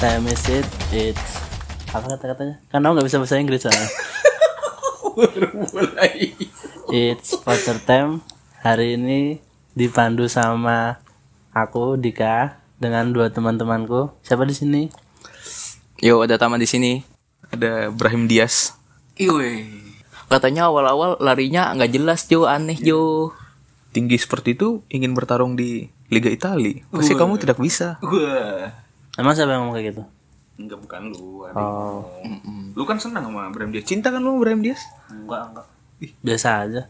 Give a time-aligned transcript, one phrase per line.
[0.00, 0.66] Time is it?
[0.90, 1.44] It's
[1.92, 2.56] apa kata-katanya?
[2.72, 3.88] Kan aku nggak bisa bahasa Inggris soalnya.
[5.76, 6.32] mulai
[6.88, 8.24] It's voucher time.
[8.64, 9.44] Hari ini
[9.76, 10.98] dipandu sama
[11.52, 14.16] aku Dika dengan dua teman-temanku.
[14.24, 14.82] Siapa di sini?
[16.00, 17.04] yo ada taman di sini
[17.52, 18.72] ada Brahim Dias
[19.20, 19.68] Iwe.
[20.32, 23.36] katanya awal-awal larinya nggak jelas Jo aneh Jo
[23.92, 28.72] tinggi seperti itu ingin bertarung di Liga Italia pasti kamu tidak bisa Wah,
[29.20, 30.02] Emang siapa yang ngomong kayak gitu?
[30.56, 31.44] enggak bukan lu.
[31.44, 32.04] Ada Oh,
[32.72, 33.84] Lu kan senang sama Brahim Dias.
[33.84, 34.80] Cinta kan lu sama Brahim Dias?
[35.08, 35.66] enggak enggak.
[36.24, 36.82] Biasa aja.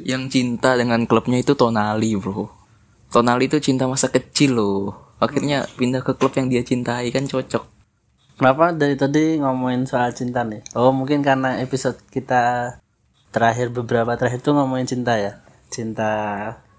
[0.00, 2.46] yang cinta dengan klubnya itu Tonali bro
[3.10, 4.78] Tonali itu cinta masa kecil loh
[5.18, 7.66] akhirnya pindah ke klub yang dia cintai kan cocok
[8.36, 10.60] Kenapa dari tadi ngomongin soal cinta nih?
[10.76, 12.76] Oh, mungkin karena episode kita
[13.32, 15.40] terakhir beberapa terakhir itu ngomongin cinta ya.
[15.72, 16.12] Cinta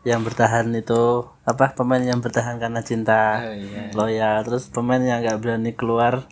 [0.08, 1.76] yang bertahan itu apa?
[1.76, 3.44] Pemain yang bertahan karena cinta
[3.92, 4.48] loyal.
[4.48, 6.32] Terus pemain yang nggak berani keluar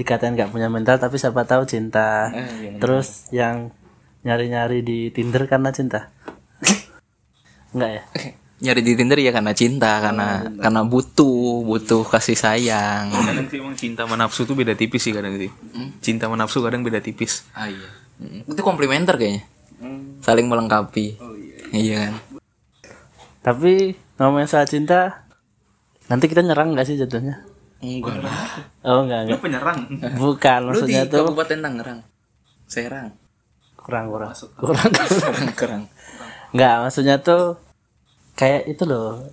[0.00, 2.32] dikatain nggak punya mental tapi siapa tahu cinta.
[2.80, 3.76] Terus yang
[4.24, 6.08] nyari-nyari di Tinder karena cinta.
[7.76, 8.02] Enggak ya?
[8.60, 13.72] nyari di Tinder ya karena cinta karena karena butuh butuh kasih sayang Kadang sih emang
[13.72, 15.48] cinta sama nafsu tuh beda tipis sih kadang sih.
[16.04, 17.48] Cinta sama nafsu kadang beda tipis.
[17.56, 17.88] Ah iya.
[18.44, 19.48] Itu komplementer kayaknya.
[20.20, 21.16] Saling melengkapi.
[21.72, 22.12] iya.
[22.12, 22.29] kan.
[23.40, 23.72] Tapi
[24.16, 25.24] ngomongin soal cinta
[26.06, 27.40] nanti kita nyerang nggak sih jatuhnya?
[27.78, 28.36] Enggak lah.
[28.82, 29.40] Oh enggak enggak.
[29.40, 29.78] Penyerang.
[30.14, 32.00] Bukan Lu di maksudnya tuh Kabupaten Tangerang.
[32.66, 33.08] Serang.
[33.74, 34.30] kurang kurang
[34.60, 35.82] kurang Kurang kurang.
[36.52, 37.56] nggak maksudnya tuh
[38.34, 39.24] kayak itu loh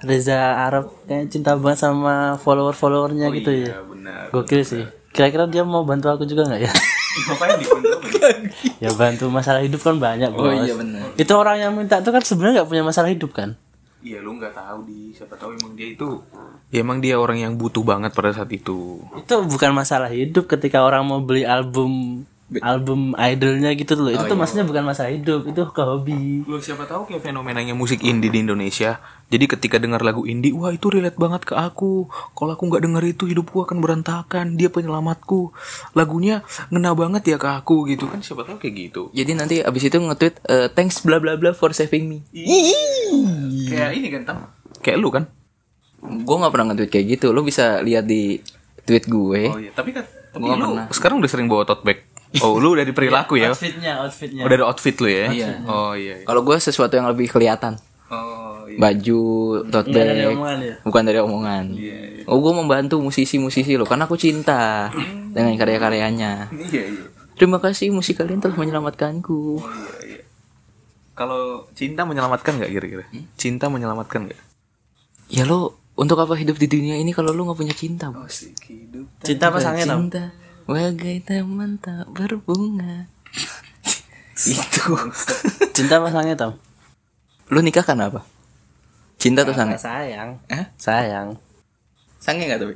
[0.00, 4.32] Reza Arab kayak cinta banget sama follower followernya gitu ya Ya benar.
[4.32, 6.72] gokil sih kira-kira dia mau bantu aku juga nggak ya
[7.20, 7.66] Ngapain di
[8.78, 11.04] ya bantu masalah hidup kan banyak bos Oh iya benar.
[11.14, 13.56] itu orang yang minta tuh kan sebenarnya nggak punya masalah hidup kan
[14.00, 16.24] Iya lu nggak tahu di siapa tahu emang dia itu
[16.72, 18.96] ya emang dia orang yang butuh banget pada saat itu.
[19.12, 22.24] itu bukan masalah hidup ketika orang mau beli album
[22.58, 26.82] album idolnya gitu loh itu tuh maksudnya bukan masalah hidup itu ke hobi Lu siapa
[26.82, 28.98] tahu kayak fenomenanya musik indie di Indonesia.
[29.30, 32.10] Jadi ketika dengar lagu indie, wah itu relate banget ke aku.
[32.34, 34.58] Kalau aku nggak denger itu hidupku akan berantakan.
[34.58, 35.54] Dia penyelamatku.
[35.94, 36.42] Lagunya
[36.74, 39.02] ngena banget ya ke aku gitu kan siapa tahu kayak gitu.
[39.14, 42.18] Jadi nanti abis itu nge-tweet eh, thanks bla bla bla for saving me.
[43.70, 44.36] Kayak ini kan tam.
[44.82, 45.30] Kayak lu kan.
[46.02, 47.30] Gue nggak pernah nge-tweet kayak gitu.
[47.30, 48.42] Lu bisa lihat di
[48.82, 49.42] tweet gue.
[49.46, 50.86] Oh iya, tapi kan tapi Gua lu pernah.
[50.94, 52.06] sekarang udah sering bawa tote bag.
[52.38, 53.50] Oh, lu dari perilaku ya.
[53.50, 55.26] outfitnya outfitnya Oh, dari outfit lu ya.
[55.34, 55.50] Iya.
[55.66, 56.22] Oh iya.
[56.22, 56.26] iya.
[56.26, 57.74] Kalau gue sesuatu yang lebih kelihatan.
[58.06, 58.78] Oh iya.
[58.78, 59.22] Baju,
[59.66, 60.34] tote Nggak dari bag.
[60.38, 61.64] omongan ya Bukan dari omongan.
[62.30, 64.94] Oh, gue membantu musisi-musisi lo karena aku cinta
[65.34, 66.54] dengan karya-karyanya.
[66.54, 67.04] Iya iya.
[67.34, 69.58] Terima kasih musik kalian telah menyelamatkanku.
[69.58, 70.22] Iya iya.
[71.18, 73.04] Kalau cinta menyelamatkan nggak kira-kira?
[73.34, 74.40] Cinta menyelamatkan nggak?
[75.34, 78.46] Ya lo untuk apa hidup di dunia ini kalau lo nggak punya cinta, bos?
[78.64, 79.04] Hidup.
[79.20, 80.22] cinta pasangnya tau Cinta
[80.70, 83.10] bagai taman tak berbunga.
[84.46, 84.96] Itu.
[85.76, 86.56] cinta pasangnya tau
[87.50, 88.22] Lo nikah karena apa?
[89.18, 89.76] Cinta atau sange?
[89.76, 90.64] sayang Eh?
[90.78, 91.36] sayang
[92.22, 92.74] Sange nggak tapi?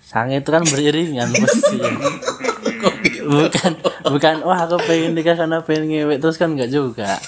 [0.00, 1.90] Sange itu kan beriringan posisinya.
[3.36, 3.72] bukan
[4.06, 7.20] bukan wah aku pengen nikah karena pengen ngewek terus kan enggak juga.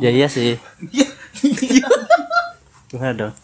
[0.00, 0.56] ya iya sih.
[2.88, 3.34] Gimana dong?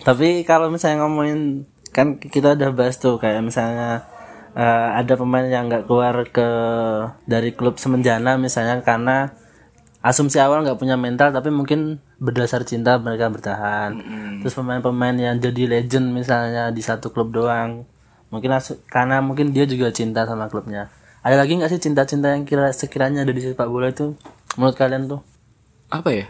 [0.00, 4.06] Tapi kalau misalnya ngomongin kan kita udah bahas tuh kayak misalnya
[4.54, 6.48] eh, ada pemain yang nggak keluar ke
[7.26, 9.34] dari klub semenjana misalnya karena
[10.00, 13.90] asumsi awal nggak punya mental tapi mungkin berdasar cinta mereka bertahan.
[14.40, 17.84] Terus pemain-pemain yang jadi legend misalnya di satu klub doang
[18.30, 20.88] mungkin asu- karena mungkin dia juga cinta sama klubnya.
[21.20, 24.16] Ada lagi nggak sih cinta-cinta yang kira sekiranya ada di sepak bola itu
[24.56, 25.20] menurut kalian tuh?
[25.92, 26.26] Apa ya?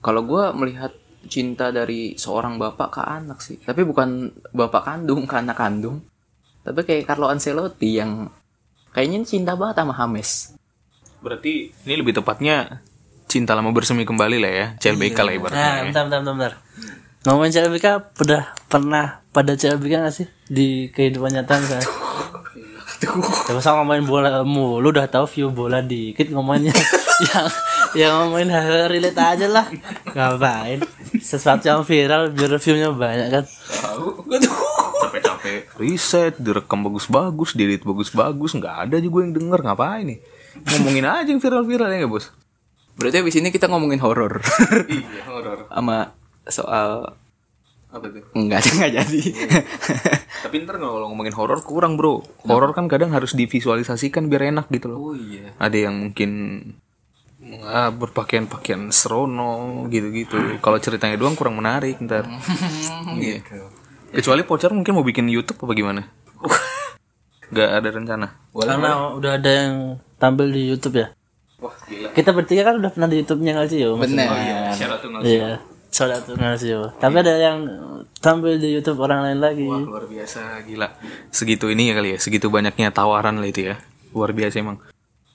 [0.00, 0.96] Kalau gue melihat
[1.28, 6.00] cinta dari seorang bapak ke anak sih, tapi bukan bapak kandung ke anak kandung,
[6.64, 8.30] tapi kayak Carlo Ancelotti yang
[8.94, 10.56] kayaknya cinta banget sama James.
[11.20, 12.80] Berarti ini lebih tepatnya
[13.30, 14.66] cinta lama bersemi kembali lah ya.
[14.80, 15.60] CLBK lah ibaratnya.
[15.60, 15.82] Nah, ya.
[15.86, 16.54] bentar, bentar, bentar, bentar.
[17.20, 17.86] Ngomongin CLBK,
[18.24, 20.26] udah pernah pada CLBK gak sih?
[20.48, 21.88] Di kehidupan nyata misalnya?
[23.00, 26.76] Gak usah ngomongin bola mulu, udah tahu view bola dikit ngomonginnya
[27.32, 27.46] yang
[27.96, 29.66] yang ngomongin hal relate aja lah.
[30.12, 30.84] Ngapain?
[31.18, 33.44] Sesuatu yang viral biar viewnya banyak kan?
[35.00, 40.18] Capek-capek riset, direkam bagus-bagus, diedit bagus-bagus, nggak ada juga yang denger ngapain nih?
[40.76, 42.30] Ngomongin aja yang viral-viral ya nggak bos?
[43.00, 44.44] Berarti abis ini kita ngomongin horor
[44.92, 45.64] Iya horor.
[45.72, 46.12] sama
[46.44, 47.16] soal
[47.90, 48.22] Apa tuh?
[48.38, 49.20] enggak enggak jadi.
[50.46, 52.22] Tapi ntar kalau ngomongin horor kurang bro.
[52.46, 54.98] Horor kan kadang harus divisualisasikan biar enak gitu loh.
[55.10, 55.50] oh iya.
[55.58, 56.30] Ada yang mungkin
[57.66, 62.28] ah, berpakaian pakaian serono gitu-gitu kalau ceritanya doang kurang menarik ntar
[63.22, 63.66] gitu
[64.12, 66.02] kecuali pocar mungkin mau bikin YouTube apa gimana
[67.52, 69.74] nggak ada rencana Karena udah ada yang
[70.18, 71.08] tampil di YouTube ya.
[72.14, 73.94] Kita bertiga kan udah pernah di YouTube-nya Ngalsio.
[73.98, 74.26] Bener.
[74.26, 74.58] Iya.
[74.74, 75.58] Shout tuh Ngalsio.
[76.96, 77.58] Tapi ada yang
[78.22, 79.66] tampil di YouTube orang lain lagi.
[79.66, 80.88] Wah luar biasa gila
[81.34, 83.76] segitu ini ya kali ya segitu banyaknya tawaran lah itu ya
[84.14, 84.78] luar biasa emang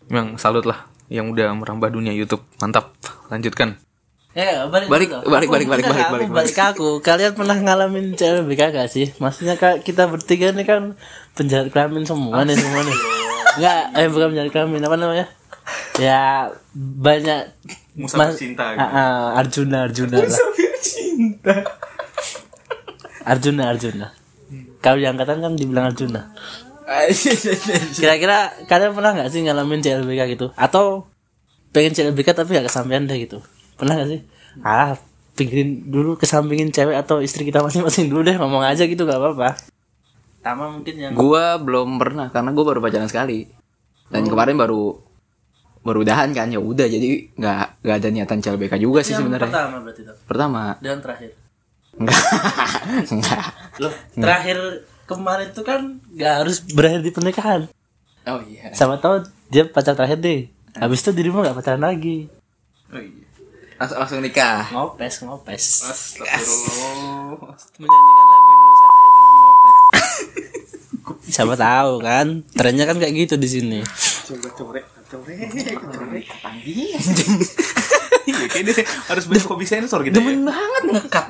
[0.07, 2.95] emang salut lah yang udah merambah dunia YouTube mantap
[3.29, 3.77] lanjutkan
[4.35, 5.31] Ya, balik Balik, dulu.
[5.31, 6.99] balik, balik, balik, balik, balik, balik ke aku.
[6.99, 9.15] Kalian pernah ngalamin CLBK gak sih?
[9.15, 10.99] Maksudnya kita bertiga ini kan
[11.39, 12.97] penjahat kelamin semua nih semua nih.
[13.55, 15.25] Enggak, eh bukan penjahat kelamin apa namanya?
[15.95, 17.47] Ya banyak
[17.95, 18.83] Musafir cinta gitu.
[18.83, 20.39] Ah, ah, Arjuna Arjuna lah.
[23.23, 24.07] Arjuna Arjuna.
[24.83, 26.35] Kalau di angkatan kan dibilang Arjuna.
[27.97, 30.47] Kira-kira kalian pernah nggak sih ngalamin CLBK gitu?
[30.53, 31.09] Atau
[31.75, 33.43] pengen CLBK tapi gak kesampaian deh gitu?
[33.75, 34.21] Pernah gak sih?
[34.63, 34.95] Ah,
[35.35, 39.59] pikirin dulu kesampingin cewek atau istri kita masing-masing dulu deh ngomong aja gitu gak apa-apa.
[40.39, 43.49] Tama mungkin yang Gua belum pernah karena gua baru pacaran sekali.
[44.07, 45.01] Dan kemarin baru
[45.85, 49.45] baru udahan kan ya udah jadi nggak nggak ada niatan CLBK juga sih sebenarnya.
[49.45, 50.13] pertama berarti itu.
[50.25, 50.61] Pertama.
[50.81, 51.29] Dan terakhir.
[52.01, 52.21] Enggak.
[53.13, 53.45] Enggak.
[53.77, 54.57] Loh, terakhir
[55.05, 57.61] kemarin tuh kan gak harus berakhir di pernikahan.
[58.25, 58.73] Oh iya.
[58.73, 60.49] Sama tahu dia pacar terakhir deh.
[60.75, 62.25] Habis itu dirimu gak pacaran lagi.
[62.89, 63.23] Oh iya.
[63.77, 64.65] Langsung langsung nikah.
[64.73, 65.63] Ngopes, ngopes.
[65.85, 69.77] Astagfirullah Menyanyikan lagu Indonesia Raya dengan ngopes.
[71.35, 73.79] Siapa tahu kan, trennya kan kayak gitu di sini.
[74.25, 75.39] Coba corek corek
[75.85, 76.25] corek
[76.65, 76.97] iya
[78.49, 78.73] kayaknya
[79.05, 81.25] harus banyak hobi sensor gitu ya banget ngekat.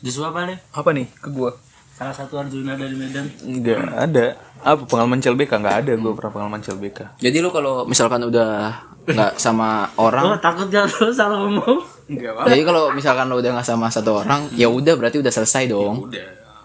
[0.00, 0.58] Justru apa nih?
[0.72, 1.52] apa nih ke gua
[1.94, 3.30] Salah satu Arjuna dari Medan.
[3.40, 8.24] Enggak ada apa pengalaman CLBK nggak ada gua pernah pengalaman CLBK Jadi lu kalau misalkan
[8.24, 8.74] udah
[9.04, 11.80] nggak sama Oh, orang, takut jatuh salah ngomong.
[12.08, 15.68] enggak jadi kalau misalkan lu udah nggak sama satu orang, ya udah berarti udah selesai
[15.68, 16.08] dong.
[16.08, 16.24] udah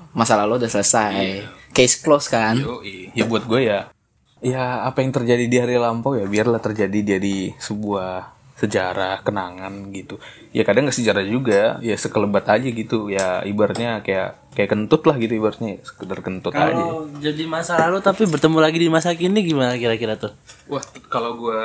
[0.10, 1.46] Masa lalu udah selesai.
[1.70, 2.58] Case close kan?
[2.58, 2.80] Yo,
[3.14, 3.92] ya buat gue ya
[4.39, 10.19] ya apa yang terjadi di hari lampau ya biarlah terjadi jadi sebuah sejarah kenangan gitu.
[10.51, 13.07] Ya kadang nggak sejarah juga ya sekelebat aja gitu.
[13.07, 16.75] Ya ibaratnya kayak kayak kentut lah gitu ibaratnya sekedar kentut aja.
[16.75, 20.36] Kalau jadi masa lalu tapi bertemu lagi di masa kini gimana kira-kira tuh?
[20.68, 21.63] wah kalau gue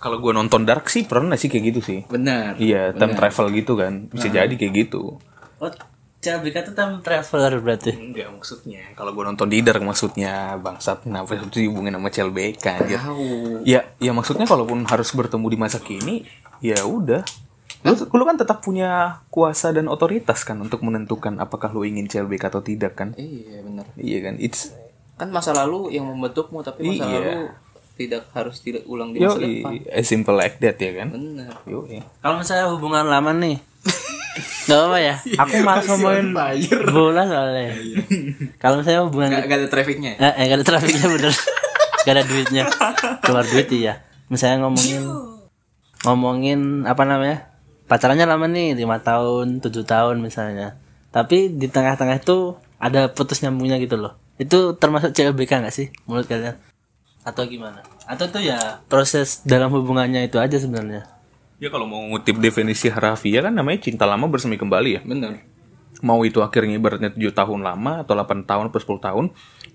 [0.00, 2.00] kalau gue nonton dark sih pernah sih kayak gitu sih.
[2.08, 2.56] Bener.
[2.56, 4.08] iya time travel gitu kan.
[4.08, 5.20] Bisa jadi kayak gitu.
[5.60, 5.72] Oh,
[6.26, 7.94] CLBK tuh time traveler berarti.
[7.94, 12.98] enggak maksudnya kalau gue nonton di dark maksudnya bangsat kenapa itu dihubungin sama CLBK anjir
[13.62, 16.26] ya ya maksudnya kalaupun harus bertemu di masa kini
[16.58, 17.22] ya udah
[17.82, 22.50] lu, lu kan tetap punya kuasa dan otoritas kan untuk menentukan apakah lu ingin CLBK
[22.50, 23.86] atau tidak kan Iya bener.
[23.94, 24.74] iya kan it's
[25.14, 27.16] Kan masa lalu yang membentukmu tapi masa Iya.
[27.16, 27.36] lalu
[27.96, 29.72] tidak harus tidak ulang di yo masa depan.
[29.88, 31.52] as simple like that ya kan Bener.
[31.64, 32.02] yo iya.
[32.18, 33.56] Kalau misalnya hubungan lama nih,
[34.68, 35.14] Gak apa ya?
[35.40, 36.36] Aku malas ngomongin
[36.92, 37.72] bola soalnya.
[38.60, 40.12] Kalau misalnya hubungan Gak, gak ada trafficnya.
[40.20, 41.34] Eh, eh gak ada trafiknya bener.
[42.04, 42.64] Gak ada duitnya.
[43.24, 44.04] Keluar duit iya.
[44.28, 45.02] Misalnya ngomongin
[46.04, 47.50] Ngomongin apa namanya
[47.86, 50.76] Pacarannya lama nih 5 tahun 7 tahun misalnya.
[51.14, 54.14] Tapi di tengah-tengah itu Ada putus nyambungnya gitu loh.
[54.36, 56.60] Itu termasuk CLBK gak sih Menurut kalian?
[57.24, 57.82] Atau gimana?
[58.04, 61.15] Atau itu ya Proses dalam hubungannya itu aja sebenarnya
[61.56, 65.02] ya kalau mau ngutip definisi harafiah kan namanya cinta lama bersemi kembali ya.
[65.04, 65.40] Bener.
[66.04, 69.24] mau itu akhirnya ibaratnya 7 tahun lama atau 8 tahun atau 10 tahun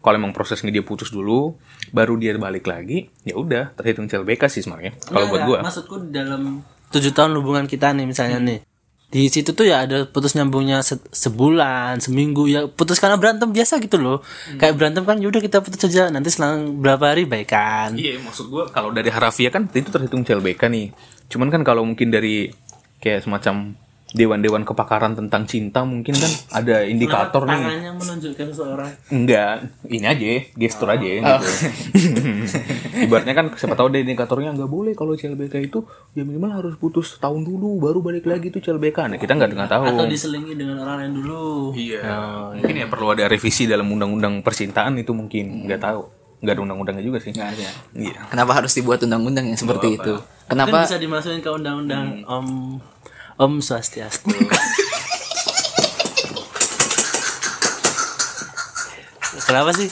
[0.06, 1.58] kalau emang prosesnya dia putus dulu
[1.90, 5.58] baru dia balik lagi ya udah terhitung CLBK sih sebenarnya kalau buat gua.
[5.66, 6.62] Maksudku dalam
[6.94, 8.60] 7 tahun hubungan kita nih misalnya nih
[9.12, 13.78] di situ tuh ya ada putus nyambungnya se- sebulan seminggu ya putus karena berantem biasa
[13.78, 14.24] gitu loh.
[14.56, 17.94] Kayak berantem kan yaudah kita putus aja nanti selang berapa hari baikan.
[17.94, 20.96] Iya maksud gua kalau dari harafiah kan itu terhitung CLBK nih.
[21.28, 22.56] Cuman kan kalau mungkin dari
[22.98, 23.76] kayak semacam
[24.12, 27.56] dewan-dewan kepakaran tentang cinta mungkin kan ada indikator nih.
[27.56, 28.92] tangannya menunjukkan seorang.
[29.08, 29.56] Enggak,
[29.88, 31.24] ini aja, gestur aja gitu.
[33.02, 35.82] Ibaratnya kan siapa tahu deh indikatornya nggak boleh kalau CLBK itu
[36.14, 38.98] ya minimal harus putus tahun dulu baru balik lagi tuh CLBK.
[39.08, 39.84] Nah, kita nggak nggak tahu.
[39.88, 42.02] atau diselingi dengan orang lain dulu Iya.
[42.54, 46.02] mungkin ya perlu ada revisi dalam undang-undang percintaan itu mungkin nggak tahu.
[46.42, 47.32] Nggak ada undang-undangnya juga sih.
[47.32, 47.70] Gak ada.
[47.94, 48.18] Iya.
[48.28, 50.16] Kenapa harus dibuat undang-undang yang seperti itu?
[50.18, 50.84] kan Kenapa?
[50.84, 52.76] bisa dimasukin ke undang-undang om
[53.38, 54.28] om swastiastu
[59.42, 59.90] kenapa sih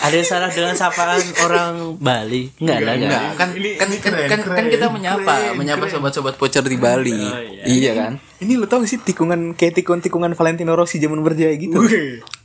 [0.00, 4.40] ada yang salah dengan sapaan orang Bali enggak lah enggak Enggak, kan kan kan, kan,
[4.56, 7.20] kan kita menyapa, menyapa sobat-sobat voucher di Bali.
[7.68, 7.92] iya.
[7.96, 8.12] kan?
[8.40, 11.76] Ini lo tau gak sih tikungan kayak tikun-tikungan Valentino Rossi zaman berjaya gitu?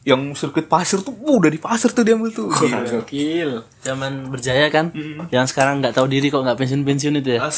[0.05, 2.85] yang sirkuit pasir tuh uh, udah di pasir tuh dia ambil tuh Gila.
[2.85, 3.65] Gokil.
[3.81, 4.93] Zaman berjaya kan,
[5.33, 7.49] yang sekarang nggak tahu diri kok nggak pensiun pensiun itu ya.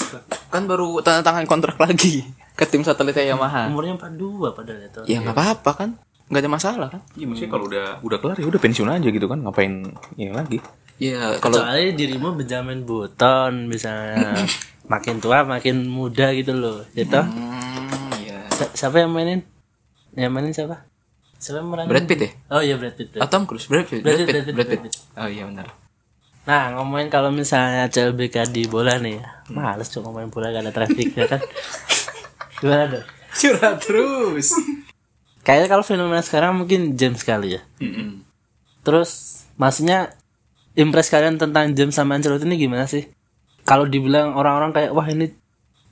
[0.48, 2.24] Kan baru tanda tangan kontrak lagi
[2.60, 3.68] ke tim satelitnya Yamaha.
[3.68, 5.02] Umurnya 42 padahal itu.
[5.12, 5.90] Ya nggak apa-apa kan.
[6.28, 7.02] Nggak ada masalah kan.
[7.16, 10.60] Iya maksudnya kalau udah udah kelar ya udah pensiun aja gitu kan ngapain ini lagi
[10.98, 14.34] Ya kalau Kecuali dirimu Benjamin Button misalnya
[14.92, 16.82] makin tua makin muda gitu loh.
[16.98, 18.42] Itu hmm, ya.
[18.50, 19.46] Si- siapa yang mainin?
[20.18, 20.90] Yang mainin siapa?
[21.38, 21.90] Siapa yang meranin?
[21.94, 22.30] Brad Pitt ya?
[22.50, 23.14] Oh iya Brad Pitt.
[23.22, 24.96] Ah, Tom Cruise, Brad Pitt, Brad Brad Pitt, Pitt, Brad Pitt, Brad Pitt.
[25.22, 25.70] Oh iya benar.
[26.50, 30.72] Nah ngomongin kalau misalnya CLBK di bola nih ya Males tuh ngomongin bola gak ada
[30.72, 31.44] traffic ya kan
[32.64, 33.06] Gimana dong?
[33.38, 34.50] Curhat terus.
[35.48, 37.62] Kayaknya kalau fenomena sekarang mungkin James kali ya
[38.84, 40.12] Terus maksudnya
[40.76, 43.08] Impress kalian tentang James sama Ancelotti ini gimana sih?
[43.64, 45.32] Kalau dibilang orang-orang kayak Wah ini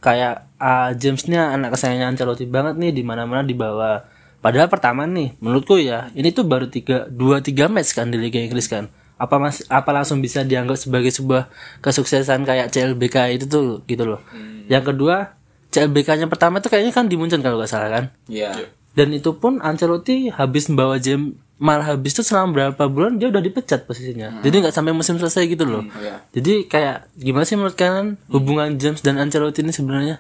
[0.03, 4.03] kayak ah, James ini anak kesayangan Ancelotti banget nih di mana mana dibawa
[4.43, 8.43] Padahal pertama nih menurutku ya Ini tuh baru tiga, dua tiga match kan di Liga
[8.43, 11.47] Inggris kan apa mas apa langsung bisa dianggap sebagai sebuah
[11.79, 14.19] kesuksesan kayak CLBK itu tuh gitu loh.
[14.67, 15.39] Yang kedua
[15.71, 18.03] CLBK-nya pertama tuh kayaknya kan di Munchen kalau nggak salah kan.
[18.27, 18.51] Iya.
[18.95, 23.39] Dan itu pun Ancelotti habis membawa James malah habis itu selama berapa bulan dia udah
[23.39, 24.43] dipecat posisinya.
[24.43, 25.83] Jadi nggak sampai musim selesai gitu loh.
[26.03, 26.19] iya.
[26.35, 30.19] Jadi kayak gimana sih menurut kalian hubungan James dan Ancelotti ini sebenarnya?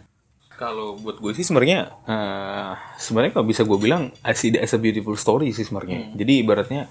[0.55, 4.71] Kalau buat gue sih sebenarnya eh, sebenarnya kalau bisa gue bilang I see it as
[4.71, 6.15] a beautiful story sih sebenarnya.
[6.15, 6.87] Jadi ibaratnya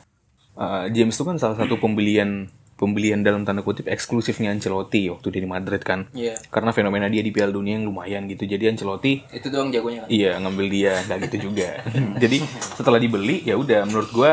[0.60, 5.42] eh, James itu kan salah satu pembelian pembelian dalam tanda kutip eksklusifnya Ancelotti waktu dia
[5.42, 6.10] di Madrid kan.
[6.10, 6.34] Iya.
[6.50, 8.44] Karena fenomena dia di Piala Dunia yang lumayan gitu.
[8.44, 10.08] Jadi Ancelotti Itu doang jagonya kan.
[10.10, 11.80] iya ngambil dia nggak gitu juga.
[12.22, 12.42] Jadi
[12.74, 14.32] setelah dibeli ya udah menurut gue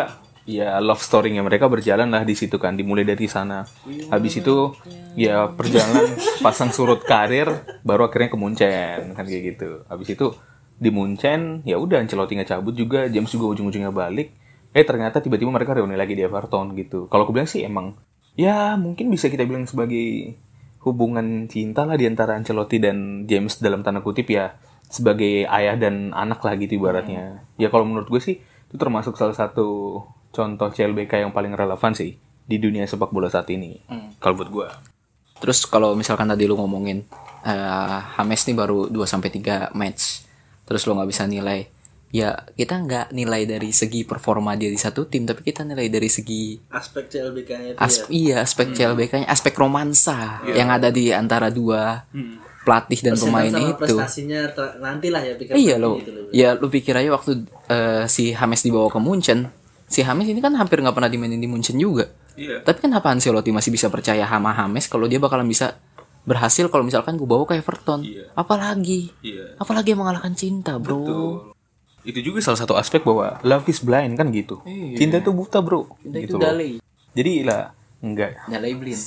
[0.50, 3.62] ya love story-nya mereka berjalan lah di situ kan dimulai dari sana.
[4.10, 4.74] Habis itu
[5.14, 7.46] ya perjalanan pasang surut karir
[7.86, 9.86] baru akhirnya ke Munchen kan kayak gitu.
[9.86, 10.34] Habis itu
[10.82, 14.34] di Munchen ya udah Ancelotti nggak cabut juga James juga ujung-ujungnya balik.
[14.74, 17.06] Eh ternyata tiba-tiba mereka reuni lagi di Everton gitu.
[17.06, 17.94] Kalau aku bilang sih emang
[18.40, 20.36] ya mungkin bisa kita bilang sebagai
[20.82, 24.58] hubungan cinta lah di antara Ancelotti dan James dalam tanda kutip ya
[24.92, 27.46] sebagai ayah dan anak lah gitu ibaratnya.
[27.56, 32.18] Ya kalau menurut gue sih itu termasuk salah satu contoh CLBK yang paling relevan sih
[32.20, 33.80] di dunia sepak bola saat ini.
[34.20, 34.68] Kalau buat gue.
[35.42, 37.08] Terus kalau misalkan tadi lu ngomongin
[37.42, 40.28] eh Hames nih baru 2 sampai 3 match.
[40.68, 41.70] Terus lu nggak bisa nilai.
[42.12, 46.12] Ya, kita nggak nilai dari segi performa dia di satu tim, tapi kita nilai dari
[46.12, 52.04] segi Aspek CLBK-nya as iya aspek CLBK-nya, aspek romansa yang ada di antara dua
[52.62, 53.74] pelatih dan pemain itu.
[53.74, 55.98] prestasinya nantilah ya pikir Iya lo,
[56.30, 59.48] ya lu pikir aja waktu eh, si Hames dibawa ke Munchen,
[59.88, 62.12] si Hames ini kan hampir nggak pernah dimainin di Munchen juga.
[62.36, 62.60] Iya.
[62.64, 65.80] Tapi kenapa Ancelotti masih bisa percaya sama Hames kalau dia bakalan bisa
[66.22, 68.06] berhasil kalau misalkan gue bawa ke Everton?
[68.06, 68.30] Iya.
[68.38, 69.58] Apalagi, Iya.
[69.58, 71.00] apalagi yang mengalahkan cinta, bro.
[71.02, 71.51] Betul.
[72.02, 74.62] Itu juga salah satu aspek bahwa love is blind kan gitu.
[74.98, 75.98] Cinta itu buta, Bro.
[76.02, 76.72] Cinta gitu itu dalai,
[77.14, 79.02] Jadi lah enggak dalai blind.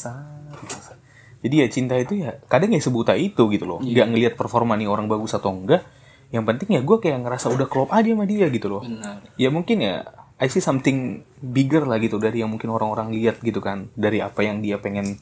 [1.44, 3.78] Jadi ya cinta itu ya kadang ya sebuta itu gitu loh.
[3.84, 5.84] Nggak ngelihat performa nih orang bagus atau enggak.
[6.32, 8.82] Yang penting ya gue kayak ngerasa udah klop aja sama dia gitu loh.
[8.82, 9.20] Benar.
[9.36, 10.08] Ya mungkin ya
[10.40, 13.92] I see something bigger lah gitu dari yang mungkin orang-orang lihat gitu kan.
[13.92, 15.20] Dari apa yang dia pengen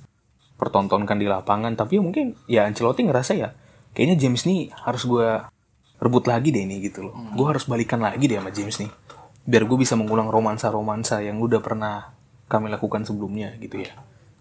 [0.57, 1.75] pertontonkan di lapangan.
[1.75, 3.51] Tapi ya mungkin ya Ancelotti ngerasa ya
[3.93, 5.27] kayaknya James nih harus gue
[6.03, 7.15] rebut lagi deh nih gitu loh.
[7.39, 8.91] Gue harus balikan lagi deh sama James nih.
[9.47, 12.11] Biar gue bisa mengulang romansa-romansa yang udah pernah
[12.51, 13.95] kami lakukan sebelumnya gitu ya.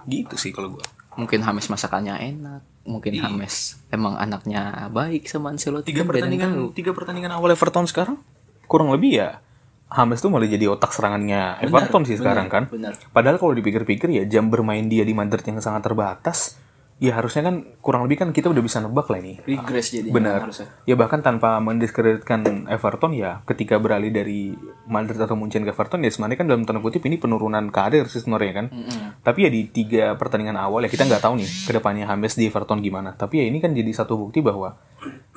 [0.10, 0.86] Gitu sih kalau gue.
[1.12, 5.94] Mungkin Hames masakannya enak, mungkin Hames emang anaknya baik sama Ancelotti.
[5.94, 8.18] tiga kan pertandingan tiga pertandingan awal Everton sekarang
[8.66, 9.30] kurang lebih ya
[9.92, 12.96] Hames tuh malah jadi otak serangannya Everton sih sekarang kan benar.
[13.12, 16.56] padahal kalau dipikir-pikir ya jam bermain dia di Madrid yang sangat terbatas
[17.02, 19.42] ya harusnya kan kurang lebih kan kita udah bisa nebak lah ini.
[19.42, 20.46] Regress jadi benar.
[20.46, 20.70] harusnya.
[20.86, 24.54] ya bahkan tanpa mendiskreditkan Everton ya ketika beralih dari
[24.86, 28.22] Madrid atau Munchen ke Everton ya sebenarnya kan dalam tanda kutip ini penurunan karir sih
[28.22, 28.66] sebenarnya kan.
[29.26, 32.46] Tapi ya di tiga pertandingan awal ya kita nggak tahu nih ke depannya James di
[32.46, 33.18] Everton gimana.
[33.18, 34.78] Tapi ya ini kan jadi satu bukti bahwa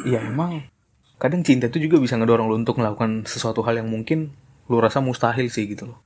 [0.04, 0.68] ya emang
[1.16, 4.36] kadang cinta itu juga bisa ngedorong lo untuk melakukan sesuatu hal yang mungkin
[4.68, 5.98] lu rasa mustahil sih gitu loh.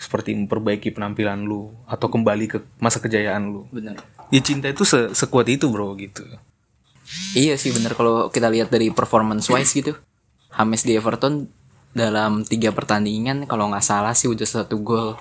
[0.00, 3.68] Seperti memperbaiki penampilan lu atau kembali ke masa kejayaan lu.
[3.68, 4.00] Benar.
[4.32, 6.24] Ya cinta itu se- sekuat itu bro gitu.
[7.36, 9.92] Iya sih bener kalau kita lihat dari performance wise gitu.
[10.56, 11.48] Hames di Everton
[11.92, 15.20] dalam tiga pertandingan kalau nggak salah sih udah satu gol.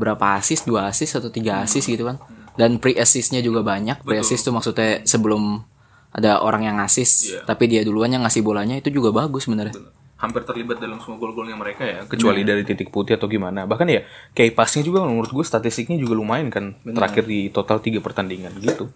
[0.00, 0.64] Berapa assist?
[0.64, 2.16] Dua assist atau tiga assist gitu kan.
[2.56, 4.00] Dan pre assistnya juga banyak.
[4.00, 5.60] Pre assist tuh maksudnya sebelum
[6.08, 9.76] ada orang yang assist tapi dia duluan yang ngasih bolanya itu juga bagus sebenarnya
[10.18, 12.02] hampir terlibat dalam semua gol-golnya mereka ya.
[12.04, 13.64] Kecuali dari titik putih atau gimana.
[13.70, 14.02] Bahkan ya
[14.34, 18.90] kayak pasnya juga menurut gue statistiknya juga lumayan kan terakhir di total tiga pertandingan gitu.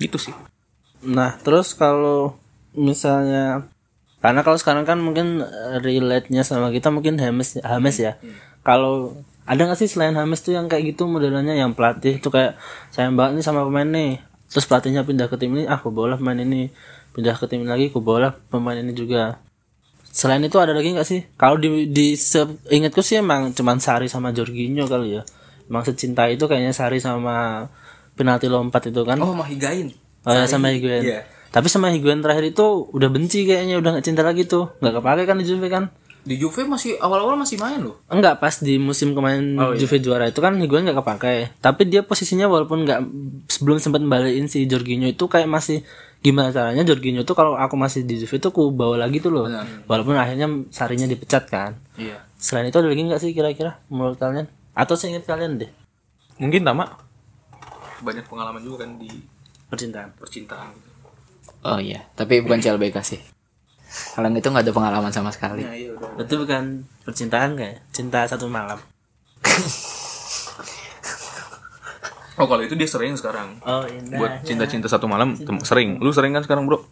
[0.00, 0.32] Gitu sih.
[1.04, 2.40] Nah, terus kalau
[2.72, 3.68] misalnya
[4.18, 8.18] karena kalau sekarang kan mungkin eh, relate-nya sama kita mungkin Hames Hames ya.
[8.66, 9.14] kalau
[9.48, 11.60] ada nggak sih selain Hames tuh yang kayak gitu modelannya?
[11.60, 12.56] Yang pelatih tuh kayak
[12.88, 14.24] sayang banget nih sama pemain nih.
[14.48, 16.72] Terus pelatihnya pindah ke tim ini ah aku bola pemain ini.
[17.12, 19.36] Pindah ke tim lagi aku bola pemain ini juga
[20.08, 22.16] selain itu ada lagi nggak sih kalau di di
[22.72, 25.22] ingatku sih emang cuman Sari sama Jorginho kali ya
[25.68, 27.68] emang secinta itu kayaknya Sari sama
[28.18, 29.94] penalti lompat itu kan Oh, Mahigain.
[30.26, 31.06] Oh ya sama Higuain.
[31.06, 31.20] Iya.
[31.48, 34.74] Tapi sama Higuain terakhir itu udah benci kayaknya udah nggak cinta lagi tuh.
[34.82, 35.88] nggak kepake kan di Juve kan?
[36.28, 37.96] Di Juve masih awal-awal masih main loh.
[38.12, 41.56] Enggak pas di musim kemarin Juve juara itu kan Higuain nggak kepake.
[41.64, 43.00] Tapi dia posisinya walaupun nggak
[43.48, 45.80] sebelum sempat balikin si Jorginho itu kayak masih
[46.20, 49.48] gimana caranya Jorginho tuh kalau aku masih di Juve tuh aku bawa lagi tuh loh.
[49.88, 51.80] Walaupun akhirnya sarinya dipecat kan.
[51.96, 52.20] Iya.
[52.36, 54.52] Selain itu ada lagi nggak sih kira-kira menurut kalian?
[54.76, 55.72] Atau seingat kalian deh
[56.38, 56.86] Mungkin Tama
[57.98, 59.10] banyak pengalaman juga kan di
[59.66, 60.14] percintaan.
[60.14, 60.90] percintaan gitu.
[61.66, 63.18] Oh iya, tapi bukan CLBK sih.
[63.88, 65.64] Kalau itu nggak ada pengalaman sama sekali.
[66.20, 68.76] Itu bukan percintaan kayak cinta satu malam.
[72.38, 73.58] Oh, kalau itu dia sering sekarang.
[73.66, 74.14] Oh indah.
[74.14, 75.98] Buat cinta-cinta satu malam tem- sering.
[75.98, 76.86] Lu sering kan sekarang, Bro?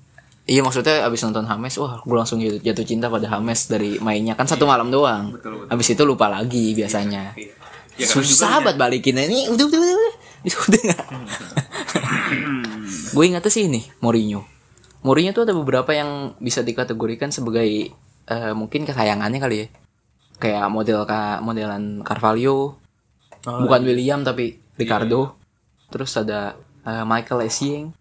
[0.47, 4.39] Iya maksudnya abis nonton Hames, wah gue langsung jatuh, jatuh cinta pada Hames dari mainnya
[4.39, 5.35] kan satu malam doang.
[5.71, 7.35] Abis itu lupa lagi biasanya.
[7.99, 10.15] Ya, Susah banget balikinnya ini udah udah udah udah
[10.47, 11.05] Bisa udah nggak?
[13.17, 14.56] gue ingetnya sih ini Mourinho.
[15.07, 17.95] Mourinho tuh ada beberapa yang bisa dikategorikan sebagai
[18.27, 19.67] eh, mungkin kesayangannya kali ya.
[20.43, 22.75] Kayak model ka modelan Carvalho,
[23.47, 25.39] bukan William tapi Ricardo.
[25.95, 27.95] Terus ada eh, Michael Essien,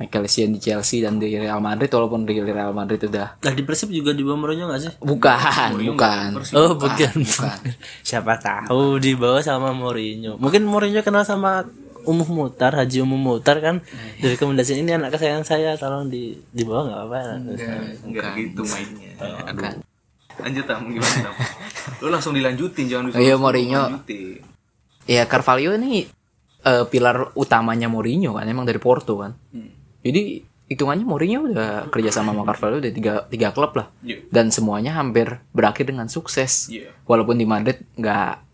[0.00, 3.60] Michael Essien di Chelsea dan di Real Madrid walaupun di Real Madrid udah Lah di
[3.60, 4.92] Persib juga di bawah Mourinho gak sih?
[5.04, 6.28] bukan, bukan.
[6.56, 7.16] Oh bukan.
[8.08, 10.40] Siapa tahu di bawah sama Mourinho.
[10.40, 11.68] Mungkin Mourinho kenal sama
[12.06, 13.84] Umuh Mutar, Haji Umuh Mutar kan.
[14.20, 17.18] Dari rekomendasi ini anak kesayangan saya tolong di di bawah nggak apa-apa.
[18.06, 19.10] Enggak gitu mainnya.
[19.48, 19.82] Aduh.
[20.40, 21.34] Lanjut Tam, gimana Tam?
[22.00, 23.82] Lu langsung dilanjutin, jangan Oh iya, Mourinho.
[23.92, 24.40] Lanjutin.
[25.04, 26.08] Ya Carvalho ini
[26.64, 29.36] eh, pilar utamanya Mourinho kan, emang dari Porto kan.
[30.00, 33.90] Jadi hitungannya Mourinho udah kerja sama sama Carvalho udah tiga, tiga klub lah.
[34.00, 34.22] Iya.
[34.30, 36.70] Dan semuanya hampir berakhir dengan sukses.
[36.70, 36.94] Iya.
[37.04, 38.48] Walaupun di Madrid nggak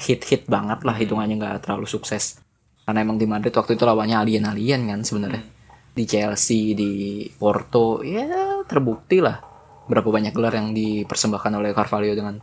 [0.00, 2.40] hit-hit banget lah hitungannya nggak terlalu sukses.
[2.88, 5.44] Karena emang di Madrid waktu itu lawannya alien-alien kan sebenarnya.
[5.92, 9.44] Di Chelsea, di Porto, ya terbukti lah
[9.92, 12.40] berapa banyak gelar yang dipersembahkan oleh Carvalho dengan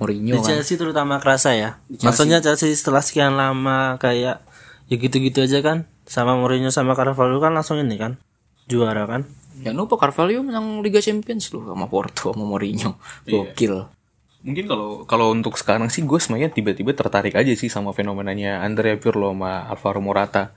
[0.00, 0.48] Mourinho Di kan.
[0.56, 1.76] Chelsea terutama kerasa ya.
[1.92, 4.40] Maksudnya Chelsea setelah sekian lama kayak
[4.88, 5.84] ya gitu-gitu aja kan.
[6.08, 8.16] Sama Mourinho sama Carvalho kan langsung ini kan
[8.64, 9.28] juara kan.
[9.60, 12.96] Jangan lupa Carvalho menang Liga Champions loh sama Porto sama Mourinho.
[13.28, 13.99] Gokil.
[14.40, 18.96] Mungkin kalau kalau untuk sekarang sih gue sebenarnya tiba-tiba tertarik aja sih sama fenomenanya Andrea
[18.96, 20.56] Pirlo sama Alvaro Morata.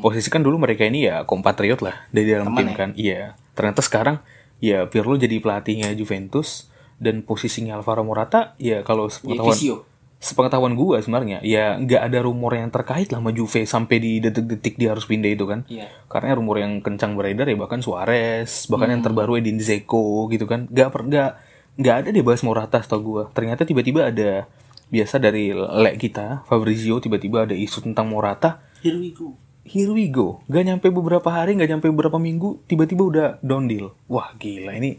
[0.00, 2.90] Posisi kan dulu mereka ini ya kompatriot lah dari dalam tim kan.
[2.96, 3.36] Iya.
[3.52, 4.16] Ternyata sekarang
[4.64, 9.84] ya Pirlo jadi pelatihnya Juventus dan posisinya Alvaro Morata ya kalau sepengetahuan
[10.18, 14.74] sepengetahuan gue sebenarnya ya nggak ada rumor yang terkait lah sama Juve sampai di detik-detik
[14.74, 15.68] dia harus pindah itu kan.
[16.08, 20.64] Karena rumor yang kencang beredar ya bahkan Suarez, bahkan yang terbaru Edin Dzeko gitu kan.
[20.72, 21.32] Nggak per nggak
[21.78, 23.22] nggak ada deh bahas Morata tau gue.
[23.32, 24.50] Ternyata tiba-tiba ada
[24.88, 28.58] biasa dari lek kita Fabrizio tiba-tiba ada isu tentang Morata.
[28.82, 29.38] Here we go.
[29.68, 30.40] Here we go.
[30.48, 33.92] Gak nyampe beberapa hari, gak nyampe beberapa minggu, tiba-tiba udah down deal.
[34.08, 34.96] Wah gila ini.